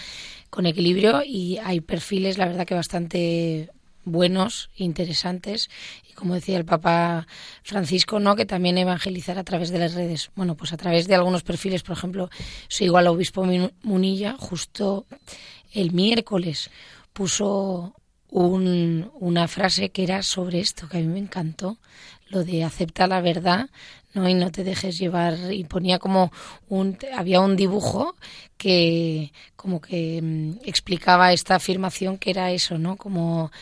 [0.51, 3.71] con equilibrio y hay perfiles, la verdad que bastante
[4.05, 5.69] buenos, interesantes
[6.15, 7.27] como decía el Papa
[7.63, 8.37] Francisco, ¿no?
[8.37, 10.31] que también evangelizar a través de las redes.
[10.35, 12.31] Bueno, pues a través de algunos perfiles, por ejemplo,
[12.69, 13.45] soy igual obispo
[13.83, 15.07] Munilla, justo
[15.73, 16.71] el miércoles
[17.13, 17.95] puso
[18.35, 21.79] un, una frase que era sobre esto, que a mí me encantó,
[22.29, 23.71] lo de acepta la verdad,
[24.13, 24.29] ¿no?
[24.29, 25.53] Y no te dejes llevar.
[25.53, 26.33] Y ponía como
[26.69, 28.17] un, había un dibujo
[28.57, 32.97] que como que mm, explicaba esta afirmación que era eso, ¿no?
[32.97, 33.53] Como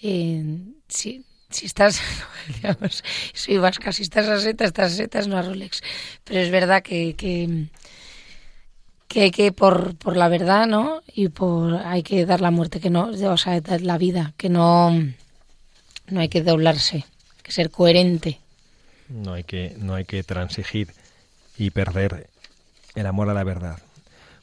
[0.00, 0.44] eh,
[0.88, 2.00] si, si estás,
[2.54, 3.02] digamos,
[3.34, 5.82] soy vasca, si estás a seta, estás a setas, no a Rolex.
[6.22, 7.66] Pero es verdad que, que,
[9.10, 11.02] que hay que, por, por la verdad, ¿no?
[11.12, 14.48] Y por, hay que dar la muerte, que no, o sea, dar la vida, que
[14.48, 14.92] no,
[16.06, 18.38] no hay que doblarse, hay que ser coherente.
[19.08, 20.92] No hay que, no hay que transigir
[21.58, 22.28] y perder
[22.94, 23.80] el amor a la verdad.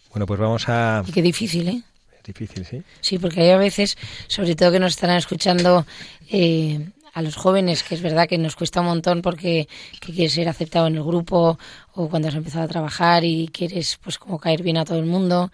[0.09, 1.01] Bueno, pues vamos a...
[1.07, 1.81] Y qué difícil, ¿eh?
[2.17, 2.83] Es difícil, sí.
[2.99, 5.85] Sí, porque hay a veces, sobre todo que nos estarán escuchando
[6.29, 9.67] eh, a los jóvenes, que es verdad que nos cuesta un montón porque
[9.99, 11.57] que quieres ser aceptado en el grupo
[11.95, 15.07] o cuando has empezado a trabajar y quieres pues como caer bien a todo el
[15.07, 15.49] mundo,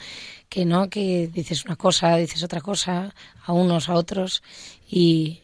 [0.50, 4.44] que no, que dices una cosa, dices otra cosa, a unos, a otros.
[4.90, 5.40] Y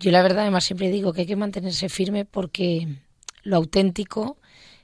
[0.00, 2.88] yo la verdad además siempre digo que hay que mantenerse firme porque
[3.44, 4.38] lo auténtico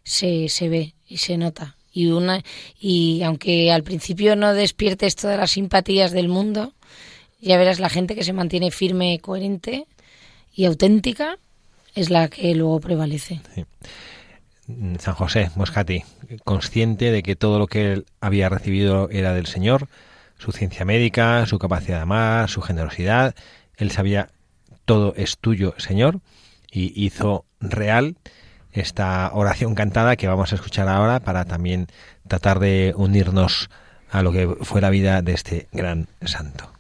[0.04, 1.76] se, se ve y se nota.
[1.92, 2.44] Y, una,
[2.78, 6.72] y aunque al principio no despiertes todas las simpatías del mundo,
[7.40, 9.88] ya verás la gente que se mantiene firme, coherente,
[10.58, 11.38] y auténtica
[11.94, 13.40] es la que luego prevalece.
[14.98, 16.02] San José Moscati,
[16.42, 19.86] consciente de que todo lo que él había recibido era del Señor,
[20.36, 23.36] su ciencia médica, su capacidad de amar, su generosidad,
[23.76, 24.30] él sabía
[24.84, 26.18] todo es tuyo, Señor,
[26.72, 28.16] y hizo real
[28.72, 31.86] esta oración cantada que vamos a escuchar ahora para también
[32.26, 33.70] tratar de unirnos
[34.10, 36.77] a lo que fue la vida de este gran santo.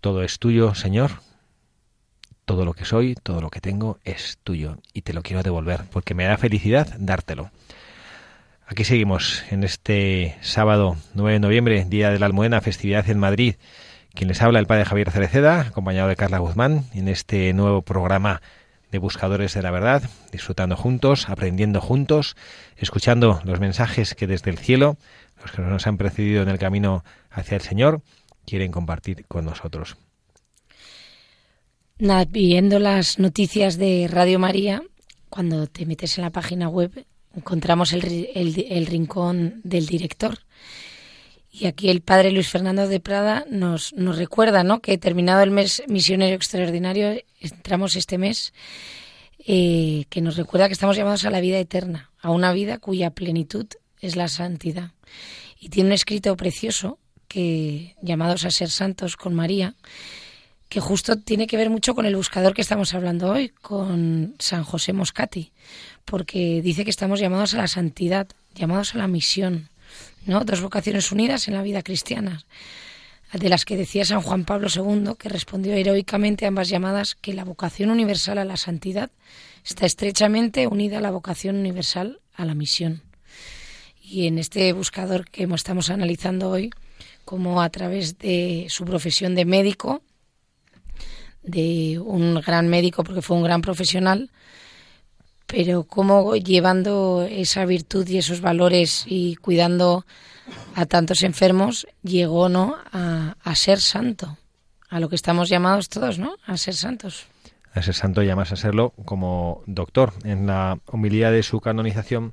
[0.00, 1.10] Todo es tuyo, Señor.
[2.46, 5.82] Todo lo que soy, todo lo que tengo es tuyo y te lo quiero devolver
[5.92, 7.50] porque me da felicidad dártelo.
[8.66, 13.56] Aquí seguimos en este sábado 9 de noviembre, Día de la Almudena, festividad en Madrid.
[14.14, 18.40] Quien les habla, el padre Javier Cereceda, acompañado de Carla Guzmán, en este nuevo programa
[18.90, 22.36] de Buscadores de la Verdad, disfrutando juntos, aprendiendo juntos,
[22.76, 24.96] escuchando los mensajes que desde el cielo,
[25.42, 28.02] los que nos han precedido en el camino hacia el Señor,
[28.50, 29.96] quieren compartir con nosotros.
[31.98, 34.82] Nada, viendo las noticias de Radio María,
[35.28, 40.38] cuando te metes en la página web, encontramos el, el rincón del director.
[41.52, 44.80] Y aquí el padre Luis Fernando de Prada nos, nos recuerda ¿no?
[44.80, 48.52] que terminado el mes misionero extraordinario, entramos este mes,
[49.46, 53.10] eh, que nos recuerda que estamos llamados a la vida eterna, a una vida cuya
[53.10, 53.66] plenitud
[54.00, 54.92] es la santidad.
[55.58, 56.98] Y tiene un escrito precioso
[57.30, 59.74] que llamados a ser santos con María,
[60.68, 64.64] que justo tiene que ver mucho con el buscador que estamos hablando hoy, con San
[64.64, 65.52] José Moscati,
[66.04, 68.26] porque dice que estamos llamados a la santidad,
[68.56, 69.68] llamados a la misión,
[70.26, 70.44] ¿no?
[70.44, 72.42] Dos vocaciones unidas en la vida cristiana,
[73.32, 77.32] de las que decía San Juan Pablo II, que respondió heroicamente a ambas llamadas, que
[77.32, 79.12] la vocación universal a la santidad
[79.64, 83.02] está estrechamente unida a la vocación universal a la misión.
[84.02, 86.70] Y en este buscador que estamos analizando hoy,
[87.30, 90.02] como a través de su profesión de médico,
[91.44, 94.32] de un gran médico porque fue un gran profesional,
[95.46, 100.04] pero cómo llevando esa virtud y esos valores y cuidando
[100.74, 102.74] a tantos enfermos, llegó ¿no?
[102.90, 104.36] a, a ser santo,
[104.88, 106.34] a lo que estamos llamados todos, ¿no?
[106.46, 107.28] A ser santos.
[107.72, 110.14] A ser santo y además a serlo como doctor.
[110.24, 112.32] En la homilía de su canonización,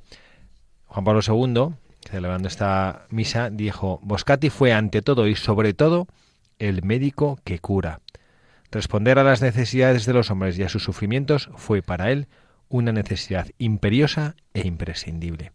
[0.86, 1.76] Juan Pablo II,
[2.08, 6.06] celebrando esta misa, dijo, Boscati fue ante todo y sobre todo
[6.58, 8.00] el médico que cura.
[8.70, 12.26] Responder a las necesidades de los hombres y a sus sufrimientos fue para él
[12.68, 15.52] una necesidad imperiosa e imprescindible.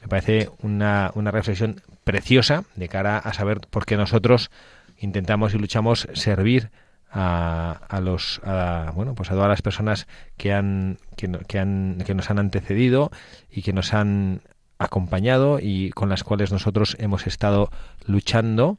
[0.00, 4.50] Me parece una, una reflexión preciosa de cara a saber por qué nosotros
[4.98, 6.70] intentamos y luchamos servir
[7.10, 10.06] a, a los a, bueno pues a todas las personas
[10.36, 13.10] que han que, que han que nos han antecedido
[13.50, 14.42] y que nos han
[14.78, 17.70] acompañado y con las cuales nosotros hemos estado
[18.06, 18.78] luchando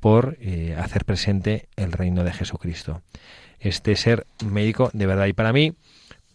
[0.00, 3.02] por eh, hacer presente el reino de Jesucristo.
[3.58, 5.74] Este ser médico de verdad y para mí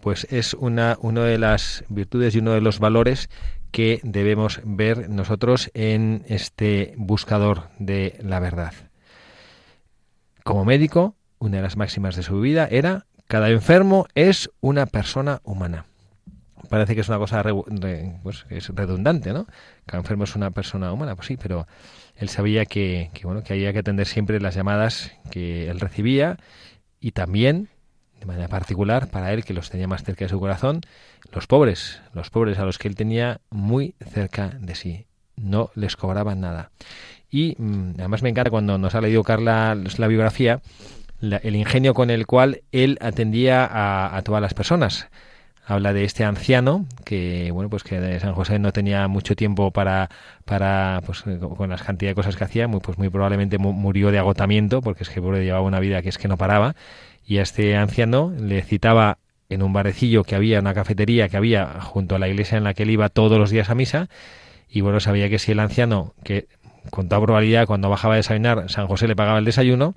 [0.02, 3.30] pues es una una de las virtudes y uno de los valores
[3.72, 8.74] que debemos ver nosotros en este buscador de la verdad.
[10.44, 15.42] Como médico, una de las máximas de su vida era cada enfermo es una persona
[15.44, 15.86] humana.
[16.70, 17.54] Parece que es una cosa re-
[18.24, 19.48] pues, es redundante, ¿no?
[19.86, 21.68] Cada enfermo es una persona humana, pues sí, pero
[22.16, 26.38] él sabía que, que, bueno que había que atender siempre las llamadas que él recibía
[27.00, 27.70] y también
[28.20, 30.82] de manera particular para él que los tenía más cerca de su corazón
[31.34, 35.06] los pobres los pobres a los que él tenía muy cerca de sí.
[35.36, 36.72] No les cobraban nada.
[37.30, 40.62] Y mm, además me encanta cuando nos ha leído Carla la biografía
[41.20, 45.10] la- el ingenio con el cual él atendía a, a todas las personas
[45.66, 50.10] habla de este anciano que bueno pues que San José no tenía mucho tiempo para
[50.46, 53.74] para pues eh, con las cantidad de cosas que hacía muy pues muy probablemente mu-
[53.74, 56.76] murió de agotamiento porque es que pobre llevaba una vida que es que no paraba.
[57.28, 59.18] Y a este anciano le citaba
[59.50, 62.74] en un barecillo que había una cafetería que había junto a la iglesia en la
[62.74, 64.10] que él iba todos los días a misa
[64.70, 66.48] y bueno sabía que si el anciano que
[66.90, 69.96] con toda probabilidad cuando bajaba a desayunar San José le pagaba el desayuno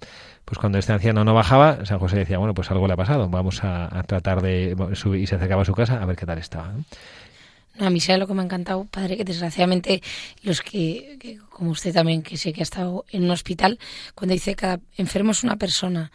[0.48, 3.28] pues cuando este anciano no bajaba, San José decía, bueno, pues algo le ha pasado,
[3.28, 6.24] vamos a, a tratar de subir, y se acercaba a su casa a ver qué
[6.24, 6.72] tal estaba.
[6.72, 6.84] ¿no?
[7.86, 10.02] A mí sabe lo que me ha encantado, padre, que desgraciadamente
[10.42, 13.78] los que, que, como usted también, que sé que ha estado en un hospital,
[14.14, 16.10] cuando dice cada enfermo es una persona.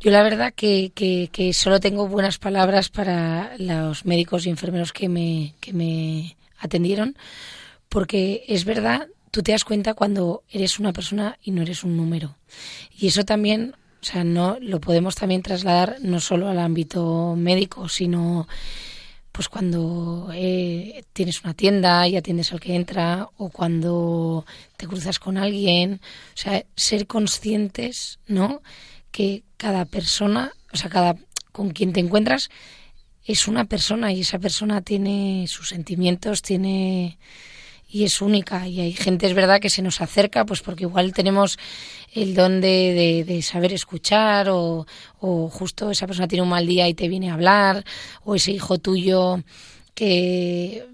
[0.00, 4.92] Yo la verdad que, que, que solo tengo buenas palabras para los médicos y enfermeros
[4.92, 7.16] que me, que me atendieron,
[7.88, 11.96] porque es verdad, tú te das cuenta cuando eres una persona y no eres un
[11.96, 12.36] número.
[12.98, 17.88] Y eso también, o sea, no lo podemos también trasladar no solo al ámbito médico,
[17.88, 18.48] sino
[19.32, 24.44] pues cuando eh, tienes una tienda y atiendes al que entra o cuando
[24.76, 26.00] te cruzas con alguien,
[26.34, 28.60] o sea, ser conscientes, ¿no?
[29.12, 31.16] Que cada persona, o sea, cada
[31.52, 32.50] con quien te encuentras
[33.24, 37.18] es una persona y esa persona tiene sus sentimientos, tiene
[37.90, 41.12] y es única y hay gente es verdad que se nos acerca pues porque igual
[41.12, 41.58] tenemos
[42.12, 44.86] el don de, de, saber escuchar o,
[45.20, 47.84] o, justo esa persona tiene un mal día y te viene a hablar
[48.24, 49.42] o ese hijo tuyo
[49.94, 50.86] que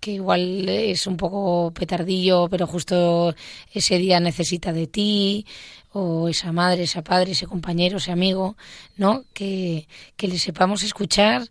[0.00, 3.34] que igual es un poco petardillo pero justo
[3.72, 5.46] ese día necesita de ti
[5.94, 8.56] o esa madre, ese padre, ese compañero, ese amigo,
[8.96, 9.24] ¿no?
[9.32, 9.86] Que,
[10.16, 11.48] que le sepamos escuchar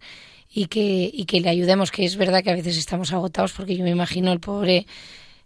[0.53, 3.75] y que, y que le ayudemos, que es verdad que a veces estamos agotados, porque
[3.75, 4.85] yo me imagino el pobre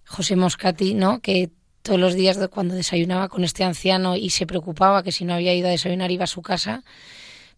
[0.05, 1.21] José Moscati, ¿no?
[1.21, 1.49] Que
[1.81, 5.55] todos los días cuando desayunaba con este anciano y se preocupaba que si no había
[5.55, 6.83] ido a desayunar iba a su casa,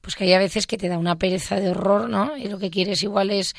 [0.02, 2.38] pues que hay a veces que te da una pereza de horror, ¿no?
[2.38, 3.56] Y lo que quieres igual es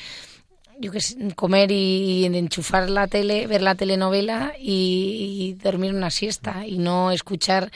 [0.79, 6.65] yo que sé, comer y enchufar la tele, ver la telenovela y, dormir una siesta
[6.65, 7.71] y no escuchar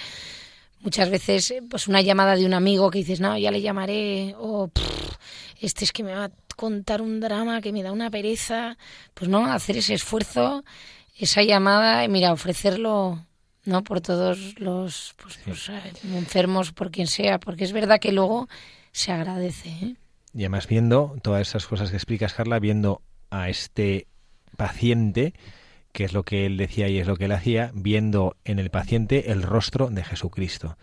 [0.82, 4.72] muchas veces pues una llamada de un amigo que dices, no, ya le llamaré, o
[5.60, 8.78] este es que me va a contar un drama que me da una pereza,
[9.14, 10.64] pues no, hacer ese esfuerzo,
[11.18, 13.26] esa llamada, y mira, ofrecerlo
[13.66, 15.82] no por todos los pues, pues, eh,
[16.14, 18.48] enfermos, por quien sea, porque es verdad que luego
[18.92, 19.70] se agradece.
[19.70, 19.96] ¿eh?
[20.34, 23.02] Y además viendo todas esas cosas que explicas, Carla, viendo
[23.32, 24.08] a este
[24.56, 25.34] paciente,
[25.92, 28.70] que es lo que él decía y es lo que él hacía, viendo en el
[28.70, 30.78] paciente el rostro de Jesucristo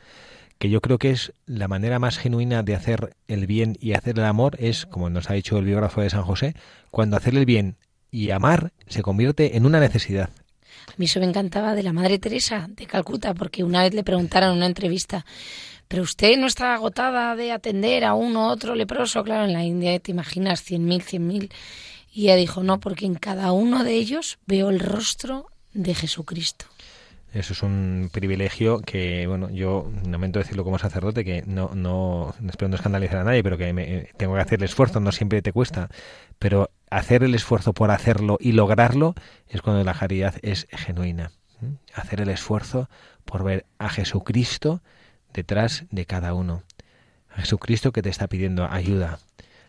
[0.62, 4.20] que yo creo que es la manera más genuina de hacer el bien y hacer
[4.20, 6.54] el amor es, como nos ha dicho el biógrafo de San José,
[6.92, 7.78] cuando hacer el bien
[8.12, 10.30] y amar se convierte en una necesidad.
[10.86, 14.04] A mí eso me encantaba de la Madre Teresa de Calcuta, porque una vez le
[14.04, 15.26] preguntaron en una entrevista,
[15.88, 19.64] pero usted no está agotada de atender a uno u otro leproso, claro, en la
[19.64, 21.50] India te imaginas cien mil, cien mil.
[22.12, 26.66] Y ella dijo, no, porque en cada uno de ellos veo el rostro de Jesucristo.
[27.33, 32.68] Eso es un privilegio que, bueno, yo lamento decirlo como sacerdote, que no, no, espero
[32.68, 35.53] no escandalizar a nadie, pero que me, tengo que hacer el esfuerzo, no siempre te
[35.53, 35.89] cuesta,
[36.39, 39.14] pero hacer el esfuerzo por hacerlo y lograrlo
[39.49, 41.33] es cuando la caridad es genuina.
[41.95, 42.91] Hacer el esfuerzo
[43.24, 44.83] por ver a Jesucristo
[45.33, 46.64] detrás de cada uno.
[47.30, 49.20] A Jesucristo que te está pidiendo ayuda.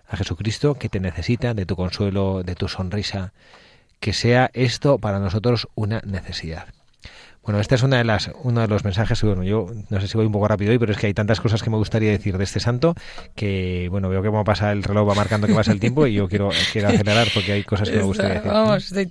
[0.05, 3.31] A Jesucristo que te necesita de tu consuelo, de tu sonrisa.
[4.01, 6.67] Que sea esto para nosotros una necesidad.
[7.43, 10.15] Bueno, este es una de las, uno de los mensajes, bueno, yo no sé si
[10.15, 12.37] voy un poco rápido hoy, pero es que hay tantas cosas que me gustaría decir
[12.37, 12.95] de este santo
[13.35, 16.13] que, bueno, veo que como pasa el reloj, va marcando que pasa el tiempo y
[16.13, 18.49] yo quiero, quiero acelerar porque hay cosas que me gustaría decir.
[18.49, 19.07] Vamos, de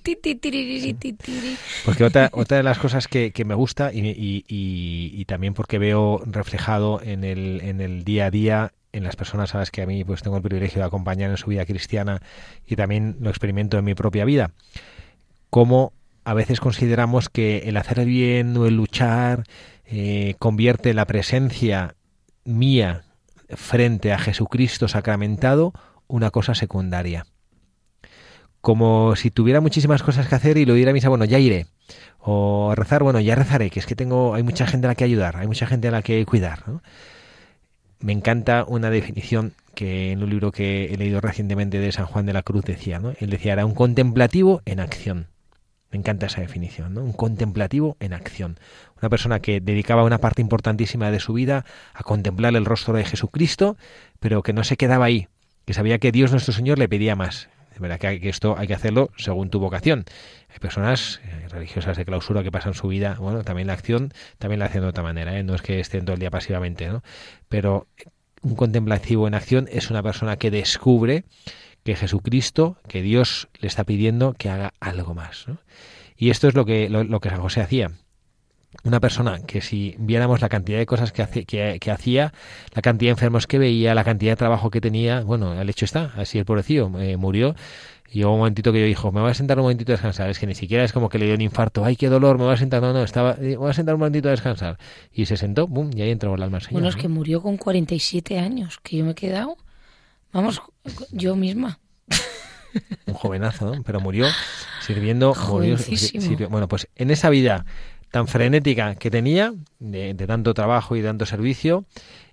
[1.84, 5.78] Porque otra, otra de las cosas que, que me gusta y, y, y, también porque
[5.78, 9.82] veo reflejado en el, en el día a día en las personas a las que
[9.82, 12.22] a mí pues tengo el privilegio de acompañar en su vida cristiana
[12.66, 14.52] y también lo experimento en mi propia vida,
[15.50, 15.92] cómo
[16.24, 19.44] a veces consideramos que el hacer bien o el luchar
[19.84, 21.96] eh, convierte la presencia
[22.44, 23.02] mía
[23.48, 25.72] frente a Jesucristo sacramentado
[26.06, 27.26] una cosa secundaria.
[28.60, 31.66] Como si tuviera muchísimas cosas que hacer y lo diera a misa, bueno, ya iré.
[32.20, 35.04] O rezar, bueno, ya rezaré, que es que tengo, hay mucha gente a la que
[35.04, 36.62] ayudar, hay mucha gente a la que cuidar.
[37.98, 42.26] Me encanta una definición que en un libro que he leído recientemente de San Juan
[42.26, 43.12] de la Cruz decía, ¿no?
[43.18, 45.31] Él decía, era un contemplativo en acción.
[45.92, 47.02] Me encanta esa definición, ¿no?
[47.02, 48.58] Un contemplativo en acción.
[49.00, 53.04] Una persona que dedicaba una parte importantísima de su vida a contemplar el rostro de
[53.04, 53.76] Jesucristo,
[54.18, 55.28] pero que no se quedaba ahí,
[55.66, 57.50] que sabía que Dios nuestro Señor le pedía más.
[57.74, 60.04] De verdad que esto hay que hacerlo según tu vocación.
[60.50, 64.60] Hay personas eh, religiosas de clausura que pasan su vida, bueno, también la acción, también
[64.60, 65.42] la hacen de otra manera, ¿eh?
[65.42, 67.02] no es que estén todo el día pasivamente, ¿no?
[67.48, 67.86] Pero
[68.42, 71.24] un contemplativo en acción es una persona que descubre
[71.84, 75.46] que Jesucristo, que Dios le está pidiendo que haga algo más.
[76.16, 77.90] Y esto es lo que, lo, que San José hacía.
[78.84, 82.32] Una persona que si viéramos la cantidad de cosas que, hace, que, hacía,
[82.74, 85.84] la cantidad de enfermos que veía, la cantidad de trabajo que tenía, bueno, el hecho
[85.84, 87.54] está, así el pobrecillo eh, murió.
[88.10, 90.28] Y llegó un momentito que yo dijo, me voy a sentar un momentito a descansar.
[90.30, 92.44] Es que ni siquiera es como que le dio un infarto, ay, qué dolor, me
[92.44, 92.82] voy a sentar.
[92.82, 94.78] No, no, estaba, me voy a sentar un momentito a descansar.
[95.12, 96.74] Y se sentó, boom, y ahí entró el alma al Señor.
[96.74, 99.56] Bueno, es que murió con 47 años, que yo me he quedado
[100.32, 100.62] Vamos,
[101.10, 101.78] yo misma.
[103.06, 103.82] Un jovenazo, ¿no?
[103.82, 104.26] Pero murió
[104.80, 105.34] sirviendo.
[105.34, 105.76] Murió,
[106.48, 107.66] bueno, pues en esa vida
[108.10, 111.86] tan frenética que tenía, de, tanto trabajo y de tanto servicio,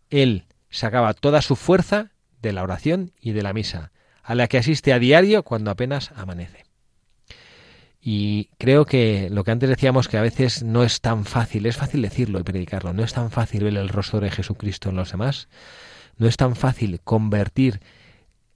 [0.10, 3.92] él sacaba toda su fuerza de la oración y de la misa,
[4.24, 6.66] a la que asiste a diario cuando apenas amanece.
[8.02, 11.78] Y creo que lo que antes decíamos que a veces no es tan fácil, es
[11.78, 15.12] fácil decirlo y predicarlo, no es tan fácil ver el rostro de Jesucristo en los
[15.12, 15.48] demás,
[16.20, 17.80] no es tan fácil convertir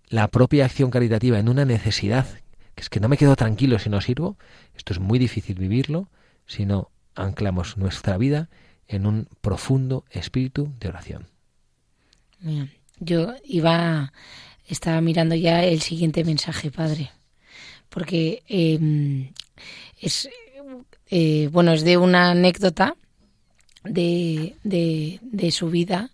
[0.10, 2.28] la propia acción caritativa en una necesidad,
[2.76, 4.38] que es que no me quedo tranquilo si no sirvo,
[4.76, 6.10] esto es muy difícil vivirlo
[6.46, 8.50] si no anclamos nuestra vida
[8.88, 11.28] en un profundo espíritu de oración.
[13.00, 14.12] Yo iba,
[14.68, 17.12] estaba mirando ya el siguiente mensaje, padre,
[17.90, 19.32] porque em,
[20.02, 20.28] es,
[21.10, 22.96] eh, bueno, es de una anécdota
[23.84, 26.10] de, de, su vida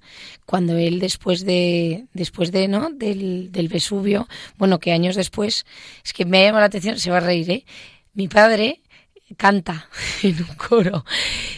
[0.46, 5.66] cuando él después de después de no del, del Vesubio bueno que años después
[6.04, 7.66] es que me ha llamado la atención se va a reír ¿eh?
[8.14, 8.82] mi padre
[9.38, 9.88] canta
[10.24, 11.06] en un coro.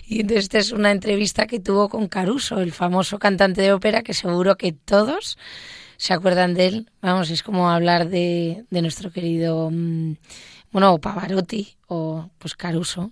[0.08, 4.04] Y entonces esta es una entrevista que tuvo con Caruso, el famoso cantante de ópera,
[4.04, 5.38] que seguro que todos
[5.98, 6.90] se acuerdan de él.
[7.02, 10.14] Vamos, es como hablar de, de nuestro querido, mm,
[10.72, 13.12] bueno, Pavarotti o pues Caruso,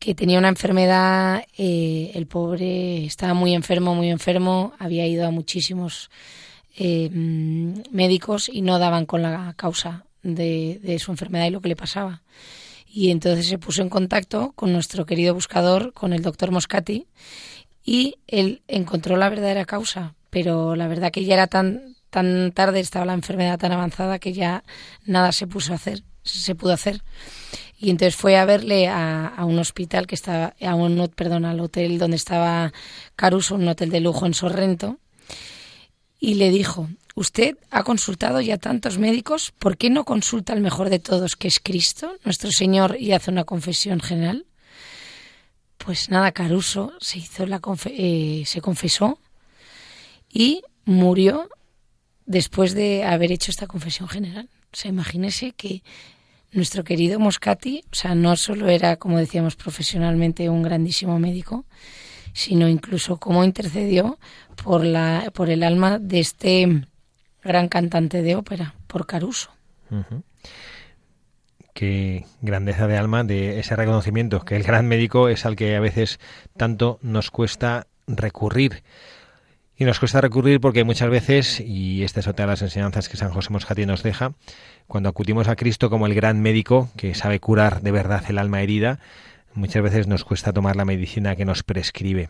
[0.00, 5.30] que tenía una enfermedad, eh, el pobre estaba muy enfermo, muy enfermo, había ido a
[5.30, 6.10] muchísimos
[6.76, 11.60] eh, mm, médicos y no daban con la causa de, de su enfermedad y lo
[11.60, 12.22] que le pasaba
[12.92, 17.06] y entonces se puso en contacto con nuestro querido buscador, con el doctor Moscati,
[17.84, 22.80] y él encontró la verdadera causa, pero la verdad que ya era tan, tan tarde,
[22.80, 24.64] estaba la enfermedad tan avanzada que ya
[25.04, 27.02] nada se puso a hacer, se pudo hacer.
[27.82, 31.98] Y entonces fue a verle a, un hospital que estaba, a un, perdón, al hotel
[31.98, 32.72] donde estaba
[33.16, 34.98] Caruso, un hotel de lujo en Sorrento,
[36.18, 40.90] y le dijo, Usted ha consultado ya tantos médicos, ¿por qué no consulta al mejor
[40.90, 44.46] de todos, que es Cristo, nuestro Señor, y hace una confesión general?
[45.78, 49.18] Pues nada, Caruso se hizo la eh, se confesó
[50.30, 51.48] y murió
[52.26, 54.48] después de haber hecho esta confesión general.
[54.72, 55.82] O sea, imagínese que
[56.52, 61.64] nuestro querido Moscati, o sea, no solo era, como decíamos profesionalmente, un grandísimo médico,
[62.32, 64.18] sino incluso cómo intercedió
[64.62, 66.86] por la por el alma de este
[67.42, 69.50] gran cantante de ópera, por Caruso.
[71.72, 75.80] Qué grandeza de alma de ese reconocimiento, que el gran médico es al que a
[75.80, 76.20] veces
[76.56, 78.82] tanto nos cuesta recurrir.
[79.80, 83.16] Y nos cuesta recurrir porque muchas veces, y esta es otra de las enseñanzas que
[83.16, 84.34] San José Moscati nos deja,
[84.86, 88.60] cuando acudimos a Cristo como el gran médico que sabe curar de verdad el alma
[88.60, 88.98] herida,
[89.54, 92.28] muchas veces nos cuesta tomar la medicina que nos prescribe.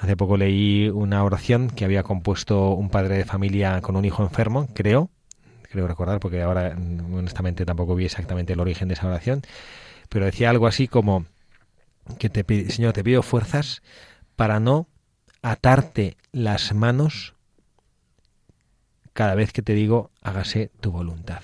[0.00, 4.22] Hace poco leí una oración que había compuesto un padre de familia con un hijo
[4.22, 5.08] enfermo, creo,
[5.62, 9.40] creo recordar, porque ahora mm, honestamente tampoco vi exactamente el origen de esa oración,
[10.10, 11.24] pero decía algo así como
[12.18, 13.80] que te Señor, te pido fuerzas
[14.36, 14.89] para no
[15.42, 17.34] atarte las manos
[19.12, 21.42] cada vez que te digo hágase tu voluntad.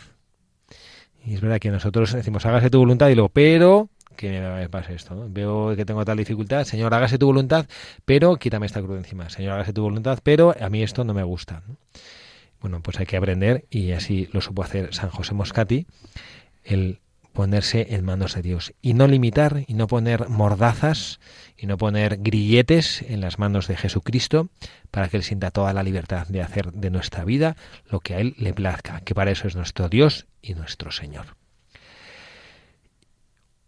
[1.25, 4.95] Y es verdad que nosotros decimos hágase tu voluntad y luego, pero que me pase
[4.95, 5.27] esto.
[5.29, 7.67] Veo que tengo tal dificultad, Señor, hágase tu voluntad,
[8.05, 9.31] pero quítame esta cruz encima.
[9.31, 11.63] Señor, hágase tu voluntad, pero a mí esto no me gusta.
[12.61, 15.87] Bueno, pues hay que aprender, y así lo supo hacer San José Moscati,
[16.65, 17.01] el
[17.37, 21.21] ponerse en manos de Dios y no limitar y no poner mordazas
[21.57, 24.49] y no poner grilletes en las manos de Jesucristo
[24.91, 27.55] para que Él sienta toda la libertad de hacer de nuestra vida
[27.91, 31.37] lo que a Él le plazca, que para eso es nuestro Dios y nuestro Señor.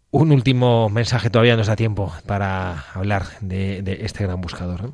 [0.09, 4.93] Un último mensaje, todavía nos da tiempo para hablar de, este gran buscador.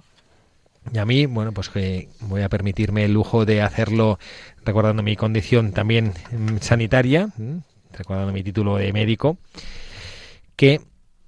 [0.93, 4.19] Y a mí, bueno, pues que voy a permitirme el lujo de hacerlo
[4.65, 6.11] recordando mi condición también
[6.59, 7.29] sanitaria,
[7.95, 9.37] recordando mi título de médico,
[10.55, 10.81] que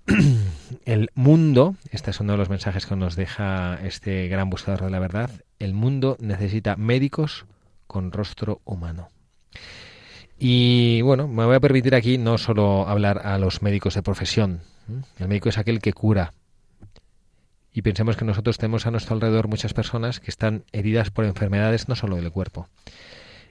[0.86, 4.91] el mundo, este es uno de los mensajes que nos deja este gran buscador de
[4.91, 7.45] la verdad, el mundo necesita médicos
[7.88, 9.09] con rostro humano.
[10.39, 14.61] Y bueno, me voy a permitir aquí no solo hablar a los médicos de profesión.
[15.18, 16.34] El médico es aquel que cura.
[17.74, 21.88] Y pensemos que nosotros tenemos a nuestro alrededor muchas personas que están heridas por enfermedades
[21.89, 22.70] no solo del cuerpo.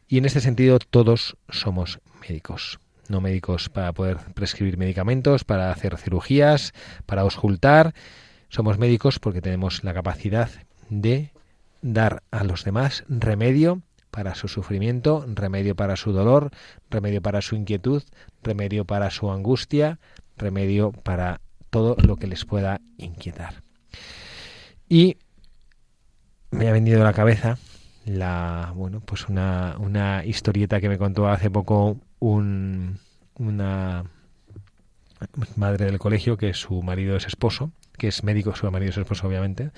[0.09, 2.79] Y en este sentido todos somos médicos.
[3.09, 6.73] No médicos para poder prescribir medicamentos, para hacer cirugías,
[7.07, 7.95] para auscultar.
[8.49, 10.51] Somos médicos porque tenemos la capacidad
[10.89, 11.33] de
[11.83, 16.51] dar a los demás remedio para su sufrimiento, remedio para su dolor,
[16.91, 18.03] remedio para su inquietud,
[18.43, 19.99] remedio para su angustia,
[20.37, 21.41] remedio para
[21.71, 23.63] todo lo que les pueda inquietar.
[24.89, 25.19] Y
[26.51, 27.59] me ha venido a la cabeza
[28.07, 32.99] la bueno pues una, una historieta que me contó hace poco un,
[33.39, 34.05] una
[35.57, 39.27] madre del colegio que su marido es esposo que es médico, su marido es esposo,
[39.27, 39.71] obviamente,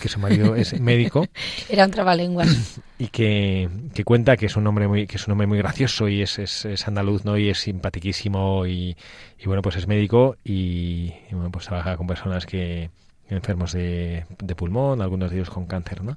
[0.00, 1.26] que su marido es médico.
[1.68, 2.80] Era un trabalenguas.
[2.98, 6.08] Y que, que, cuenta que es un hombre muy, que es un hombre muy gracioso
[6.08, 7.36] y es, es, andaluz, ¿no?
[7.36, 8.96] Y es simpatiquísimo y,
[9.38, 12.88] y, bueno, pues es médico y, bueno, pues trabaja con personas que
[13.28, 16.16] enfermos de, de pulmón, algunos de ellos con cáncer, ¿no?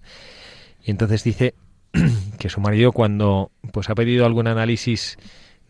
[0.82, 1.53] Y entonces dice
[2.39, 5.17] que su marido cuando pues ha pedido algún análisis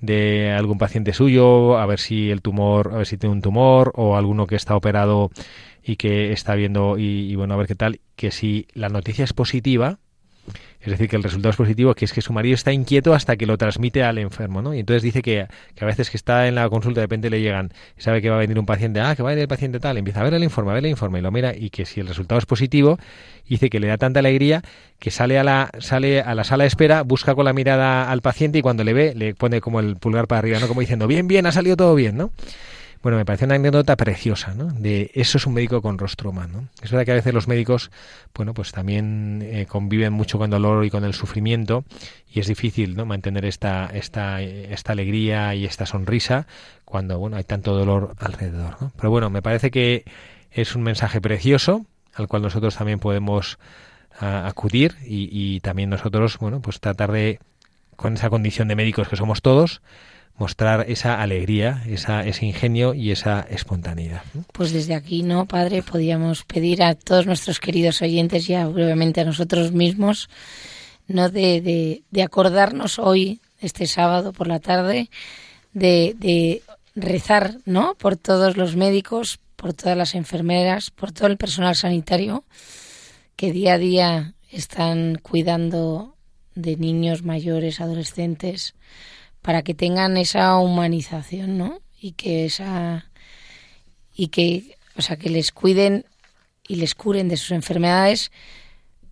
[0.01, 3.91] de algún paciente suyo, a ver si el tumor, a ver si tiene un tumor
[3.95, 5.29] o alguno que está operado
[5.83, 9.33] y que está viendo y, bueno, a ver qué tal, que si la noticia es
[9.33, 9.99] positiva,
[10.81, 13.35] es decir, que el resultado es positivo, que es que su marido está inquieto hasta
[13.35, 14.73] que lo transmite al enfermo, ¿no?
[14.73, 17.41] Y entonces dice que, que a veces que está en la consulta de repente le
[17.41, 19.79] llegan, sabe que va a venir un paciente, ah, que va a venir el paciente
[19.79, 21.85] tal, empieza a ver el informe, a ver el informe y lo mira y que
[21.85, 22.97] si el resultado es positivo,
[23.47, 24.61] dice que le da tanta alegría
[24.99, 28.21] que sale a la sale a la sala de espera, busca con la mirada al
[28.21, 30.67] paciente y cuando le ve le pone como el pulgar para arriba, ¿no?
[30.67, 32.31] Como diciendo, bien, bien, ha salido todo bien, ¿no?
[33.01, 34.65] Bueno, me parece una anécdota preciosa, ¿no?
[34.65, 36.67] De eso es un médico con rostro humano.
[36.81, 37.91] Es verdad que a veces los médicos,
[38.35, 41.85] bueno, pues también eh, conviven mucho con dolor y con el sufrimiento
[42.29, 43.05] y es difícil, ¿no?
[43.05, 46.45] Mantener esta, esta, esta alegría y esta sonrisa
[46.83, 48.75] cuando, bueno, hay tanto dolor alrededor.
[48.97, 50.03] Pero bueno, me parece que
[50.51, 51.85] es un mensaje precioso
[52.15, 53.59] al cual nosotros también podemos
[54.19, 57.39] a, acudir y, y también nosotros, bueno, pues tratar de,
[57.95, 59.81] con esa condición de médicos que somos todos,
[60.39, 64.23] mostrar esa alegría, esa, ese ingenio y esa espontaneidad.
[64.53, 65.83] Pues desde aquí, ¿no, Padre?
[65.83, 70.29] Podíamos pedir a todos nuestros queridos oyentes y brevemente a nosotros mismos,
[71.07, 71.29] ¿no?
[71.29, 75.09] De, acordarnos hoy, este sábado por la tarde,
[75.73, 76.61] de, de
[76.95, 77.95] rezar, ¿no?
[77.95, 82.43] Por todos los médicos, por todas las enfermeras, por todo el personal sanitario
[83.35, 86.15] que día a día están cuidando
[86.55, 88.75] de niños, mayores, adolescentes,
[89.41, 91.79] para que tengan esa humanización, ¿no?
[91.99, 93.09] Y que esa
[94.15, 96.05] y que, o sea, que les cuiden
[96.67, 98.31] y les curen de sus enfermedades,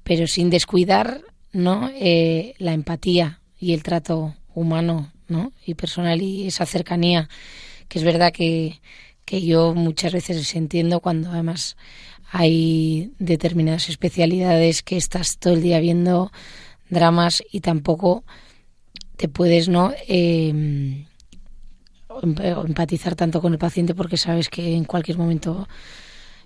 [0.03, 1.21] pero sin descuidar,
[1.53, 1.89] ¿no?
[1.95, 5.53] Eh, la empatía y el trato humano, ¿no?
[5.65, 7.29] Y personal y esa cercanía,
[7.87, 8.81] que es verdad que,
[9.23, 11.77] que yo muchas veces entiendo cuando además
[12.31, 16.31] hay determinadas especialidades que estás todo el día viendo
[16.89, 18.25] dramas y tampoco
[19.17, 21.05] te puedes no eh,
[22.43, 25.67] empatizar tanto con el paciente porque sabes que en cualquier momento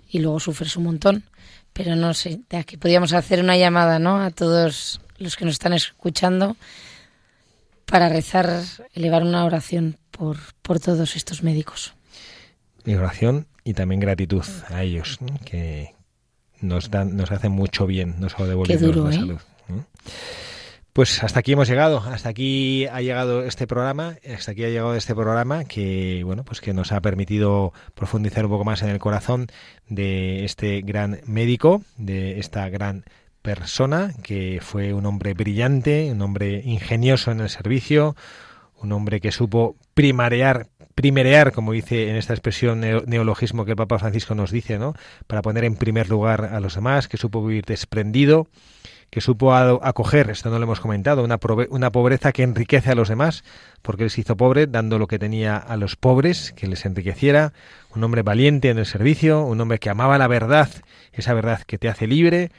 [0.08, 1.24] y luego sufres un montón
[1.72, 5.52] pero no sé de aquí podríamos hacer una llamada no a todos los que nos
[5.52, 6.56] están escuchando
[7.86, 8.62] para rezar
[8.94, 11.94] elevar una oración por por todos estos médicos
[12.84, 15.94] y oración y también gratitud a ellos que
[16.60, 19.18] nos dan nos hacen mucho bien no solo devolviendo duro, la ¿eh?
[19.18, 19.86] salud ¿no?
[20.92, 24.94] Pues hasta aquí hemos llegado, hasta aquí ha llegado este programa, hasta aquí ha llegado
[24.94, 28.98] este programa que bueno, pues que nos ha permitido profundizar un poco más en el
[28.98, 29.46] corazón
[29.88, 33.04] de este gran médico, de esta gran
[33.40, 38.14] persona que fue un hombre brillante, un hombre ingenioso en el servicio,
[38.76, 43.98] un hombre que supo primarear, primerear, como dice en esta expresión neologismo que el Papa
[43.98, 44.92] Francisco nos dice, ¿no?
[45.26, 48.48] Para poner en primer lugar a los demás, que supo vivir desprendido,
[49.12, 51.38] que supo acoger, esto no lo hemos comentado, una,
[51.68, 53.44] una, pobreza que enriquece a los demás,
[53.82, 57.52] porque él se hizo pobre dando lo que tenía a los pobres, que les enriqueciera,
[57.94, 60.70] un hombre valiente en el servicio, un hombre que amaba la verdad,
[61.12, 62.52] esa verdad que te hace libre,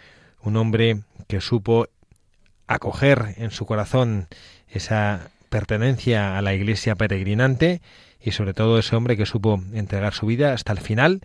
[0.43, 1.87] un hombre que supo
[2.67, 4.27] acoger en su corazón
[4.69, 7.81] esa pertenencia a la iglesia peregrinante
[8.21, 11.21] y sobre todo ese hombre que supo entregar su vida hasta el final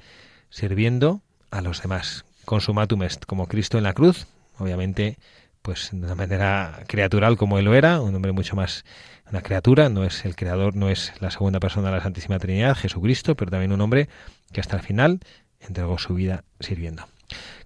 [0.49, 1.21] sirviendo
[1.51, 2.25] a los demás.
[2.47, 4.27] Consumatum est, como Cristo en la cruz,
[4.59, 5.19] obviamente
[5.63, 8.85] pues de una manera creatural como él lo era, un hombre mucho más
[9.31, 12.75] una criatura, no es el creador, no es la segunda persona de la Santísima Trinidad,
[12.77, 14.09] Jesucristo, pero también un hombre
[14.53, 15.21] que hasta el final
[15.61, 17.07] entregó su vida sirviendo.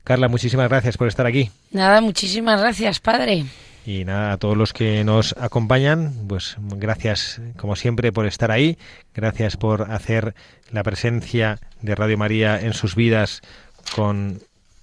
[0.03, 1.51] Carla, muchísimas gracias por estar aquí.
[1.70, 3.45] Nada, muchísimas gracias, padre.
[3.86, 8.78] Y nada, a todos los que nos acompañan, pues gracias como siempre por estar ahí,
[9.14, 10.34] gracias por hacer
[10.70, 13.43] la presencia de Radio María en sus vidas
[13.95, 14.40] con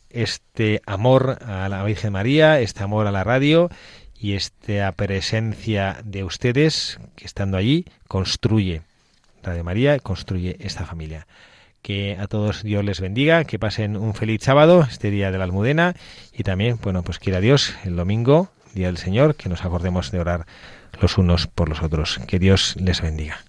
[0.10, 3.70] este amor a la Virgen María, este amor a la radio
[4.20, 8.82] y esta presencia de ustedes que estando allí construye
[9.43, 11.28] Radio María construye esta familia.
[11.82, 15.45] Que a todos Dios les bendiga, que pasen un feliz sábado, este día de la
[15.45, 15.95] Almudena,
[16.34, 20.20] y también, bueno, pues quiera Dios el domingo, día del Señor, que nos acordemos de
[20.20, 20.45] orar
[20.99, 22.20] los unos por los otros.
[22.28, 23.49] Que Dios les bendiga.